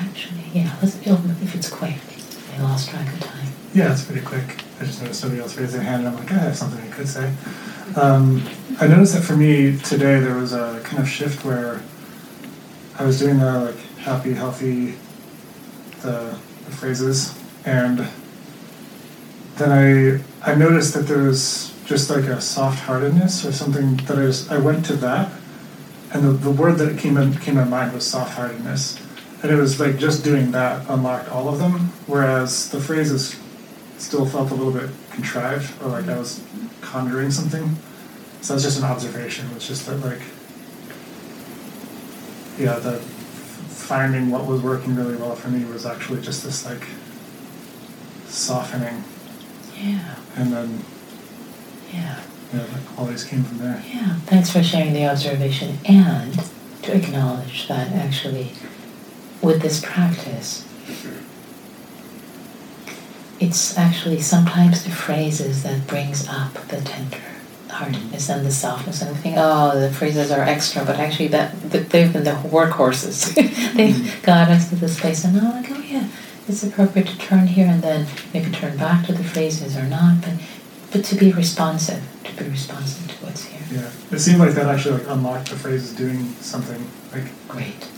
Actually, 0.00 0.42
yeah. 0.52 0.76
Let's 0.82 0.98
oh, 1.06 1.22
if 1.42 1.54
it's 1.54 1.68
quick. 1.68 1.96
I 2.56 2.62
lost 2.62 2.90
track 2.90 3.12
of 3.12 3.20
time. 3.20 3.48
Yeah, 3.74 3.92
it's 3.92 4.04
pretty 4.04 4.22
quick. 4.22 4.56
I 4.80 4.84
just 4.84 5.00
noticed 5.00 5.20
somebody 5.20 5.40
else 5.40 5.56
raised 5.56 5.74
their 5.74 5.82
hand, 5.82 6.06
and 6.06 6.08
I'm 6.08 6.16
like, 6.16 6.32
I 6.32 6.38
have 6.38 6.56
something 6.56 6.80
I 6.80 6.90
could 6.92 7.08
say. 7.08 7.32
Um, 7.96 8.42
I 8.80 8.86
noticed 8.86 9.14
that 9.14 9.22
for 9.22 9.36
me 9.36 9.78
today, 9.78 10.20
there 10.20 10.34
was 10.36 10.52
a 10.52 10.80
kind 10.84 11.02
of 11.02 11.08
shift 11.08 11.44
where 11.44 11.82
I 12.98 13.04
was 13.04 13.18
doing 13.18 13.38
the 13.38 13.60
like 13.60 13.76
happy, 13.98 14.32
healthy, 14.32 14.96
the, 16.02 16.36
the 16.64 16.70
phrases, 16.70 17.38
and 17.64 18.08
then 19.56 19.70
I 20.44 20.50
I 20.52 20.54
noticed 20.54 20.94
that 20.94 21.02
there 21.02 21.22
was 21.22 21.74
just 21.84 22.08
like 22.08 22.24
a 22.24 22.40
soft-heartedness 22.40 23.44
or 23.44 23.52
something 23.52 23.96
that 24.06 24.18
I 24.18 24.22
just 24.22 24.50
I 24.50 24.58
went 24.58 24.86
to 24.86 24.96
that, 24.96 25.32
and 26.12 26.24
the, 26.24 26.30
the 26.30 26.50
word 26.50 26.78
that 26.78 26.98
came 26.98 27.16
in 27.16 27.34
came 27.36 27.56
to 27.56 27.64
mind 27.64 27.92
was 27.92 28.06
soft-heartedness, 28.06 28.98
and 29.42 29.50
it 29.50 29.56
was 29.56 29.80
like 29.80 29.98
just 29.98 30.22
doing 30.24 30.50
that 30.52 30.88
unlocked 30.88 31.28
all 31.30 31.48
of 31.48 31.58
them, 31.58 31.92
whereas 32.06 32.70
the 32.70 32.80
phrases 32.80 33.38
still 33.98 34.26
felt 34.26 34.50
a 34.50 34.54
little 34.54 34.72
bit 34.72 34.90
contrived 35.12 35.72
or 35.82 35.88
like 35.88 36.08
I 36.08 36.18
was 36.18 36.42
conjuring 36.80 37.30
something. 37.30 37.76
So 38.42 38.54
that's 38.54 38.64
just 38.64 38.78
an 38.78 38.84
observation. 38.84 39.48
It's 39.54 39.66
just 39.68 39.86
that 39.86 39.96
like 39.96 40.20
yeah, 42.58 42.78
the 42.78 42.98
finding 42.98 44.30
what 44.30 44.46
was 44.46 44.60
working 44.62 44.94
really 44.94 45.16
well 45.16 45.34
for 45.34 45.48
me 45.48 45.64
was 45.64 45.86
actually 45.86 46.20
just 46.20 46.44
this 46.44 46.64
like 46.66 46.82
softening 48.28 49.02
Yeah. 49.76 50.14
and 50.36 50.52
then 50.52 50.84
Yeah. 51.92 52.20
know, 52.52 52.62
like 52.62 52.98
all 52.98 53.06
these 53.06 53.24
came 53.24 53.42
from 53.42 53.58
there. 53.58 53.82
Yeah, 53.92 54.14
thanks 54.26 54.50
for 54.50 54.62
sharing 54.62 54.92
the 54.92 55.06
observation 55.08 55.78
and 55.84 56.38
to 56.82 56.94
acknowledge 56.96 57.66
that 57.68 57.92
actually 57.92 58.52
with 59.42 59.62
this 59.62 59.80
practice, 59.84 60.66
it's 63.38 63.76
actually 63.78 64.20
sometimes 64.20 64.84
the 64.84 64.90
phrases 64.90 65.62
that 65.62 65.86
brings 65.86 66.28
up 66.28 66.52
the 66.68 66.80
tender 66.82 67.18
heartedness 67.68 68.28
and 68.28 68.44
the 68.44 68.50
softness 68.50 69.00
and 69.00 69.12
we 69.12 69.16
think, 69.22 69.36
oh, 69.38 69.78
the 69.78 69.90
phrases 69.90 70.30
are 70.30 70.42
extra, 70.42 70.84
but 70.84 70.96
actually 70.96 71.28
that, 71.28 71.58
that 71.70 71.90
they've 71.90 72.12
been 72.12 72.24
the 72.24 72.32
workhorses. 72.32 73.34
they've 73.74 73.94
mm-hmm. 73.94 74.24
got 74.24 74.48
us 74.48 74.68
to 74.68 74.76
this 74.76 75.00
place 75.00 75.24
and 75.24 75.38
I'm 75.38 75.62
like, 75.62 75.70
oh 75.70 75.80
yeah, 75.80 76.08
it's 76.48 76.62
appropriate 76.62 77.08
to 77.08 77.18
turn 77.18 77.46
here 77.46 77.66
and 77.66 77.82
then 77.82 78.06
maybe 78.34 78.50
turn 78.50 78.76
back 78.76 79.06
to 79.06 79.12
the 79.12 79.24
phrases 79.24 79.76
or 79.76 79.84
not, 79.84 80.20
but 80.20 80.34
but 80.92 81.04
to 81.04 81.14
be 81.14 81.30
responsive, 81.30 82.02
to 82.24 82.32
be 82.42 82.50
responsive 82.50 83.08
to 83.16 83.24
what's 83.24 83.44
here. 83.44 83.60
Yeah, 83.70 83.90
it 84.10 84.18
seemed 84.18 84.40
like 84.40 84.54
that 84.54 84.66
actually 84.66 84.98
like 84.98 85.08
unlocked 85.08 85.50
the 85.50 85.56
phrases 85.56 85.94
doing 85.94 86.26
something 86.40 86.84
like 87.12 87.30
Great. 87.48 87.88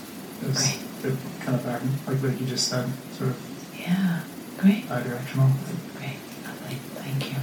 Great. 0.41 0.82
It 1.05 1.15
kind 1.41 1.55
of 1.57 1.63
back 1.65 1.81
like 2.07 2.21
like 2.23 2.39
you 2.39 2.45
just 2.47 2.67
said, 2.67 2.87
sort 3.17 3.29
of 3.31 3.37
Yeah. 3.79 4.21
Great. 4.57 4.87
bi-directional. 4.87 5.49
Great. 5.97 6.17
Lovely. 6.45 6.75
Thank 6.95 7.29
you. 7.31 7.37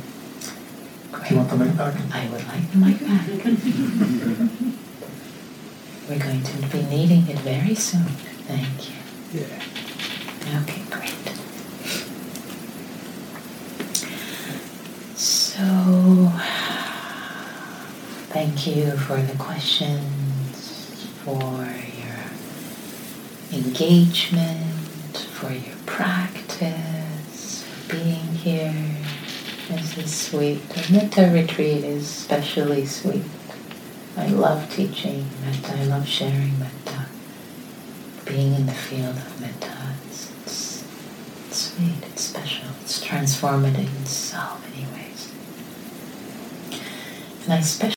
Great. 1.12 1.28
Do 1.28 1.34
you 1.34 1.40
want 1.40 1.50
the 1.50 1.56
mic 1.56 1.76
back? 1.76 1.94
I 2.14 2.28
would 2.30 2.46
like 2.48 2.70
the 2.72 2.78
mic 2.78 2.98
back. 3.00 3.26
We're 6.08 6.18
going 6.18 6.42
to 6.42 6.56
be 6.68 6.82
needing 6.84 7.26
it 7.28 7.38
very 7.40 7.74
soon. 7.74 8.04
Thank 8.48 8.88
you. 8.90 8.96
Yeah. 9.40 10.62
Okay, 10.62 10.82
great. 10.90 11.14
So, 15.16 15.62
thank 18.32 18.66
you 18.66 18.92
for 18.96 19.20
the 19.20 19.36
questions, 19.38 21.06
for 21.24 21.66
engagement, 23.52 25.16
for 25.16 25.52
your 25.52 25.76
practice, 25.86 27.64
for 27.64 27.94
being 27.96 28.34
here. 28.34 28.74
This 29.68 29.98
is 29.98 30.12
sweet. 30.14 30.68
The 30.70 30.92
Metta 30.92 31.30
retreat 31.32 31.84
is 31.84 32.02
especially 32.02 32.86
sweet. 32.86 33.22
I 34.16 34.26
love 34.26 34.70
teaching 34.70 35.26
Metta. 35.44 35.76
I 35.78 35.84
love 35.84 36.06
sharing 36.06 36.58
Metta. 36.58 37.06
Being 38.24 38.54
in 38.54 38.66
the 38.66 38.72
field 38.72 39.16
of 39.16 39.40
Metta. 39.40 39.94
It's, 40.06 40.30
it's, 40.42 40.84
it's 41.46 41.56
sweet. 41.56 42.02
It's 42.02 42.22
special. 42.22 42.68
It's 42.82 43.04
transformative 43.04 43.96
in 43.96 44.06
so 44.06 44.56
many 44.62 44.86
ways. 44.92 45.32
And 47.44 47.52
I 47.54 47.58
especially 47.58 47.94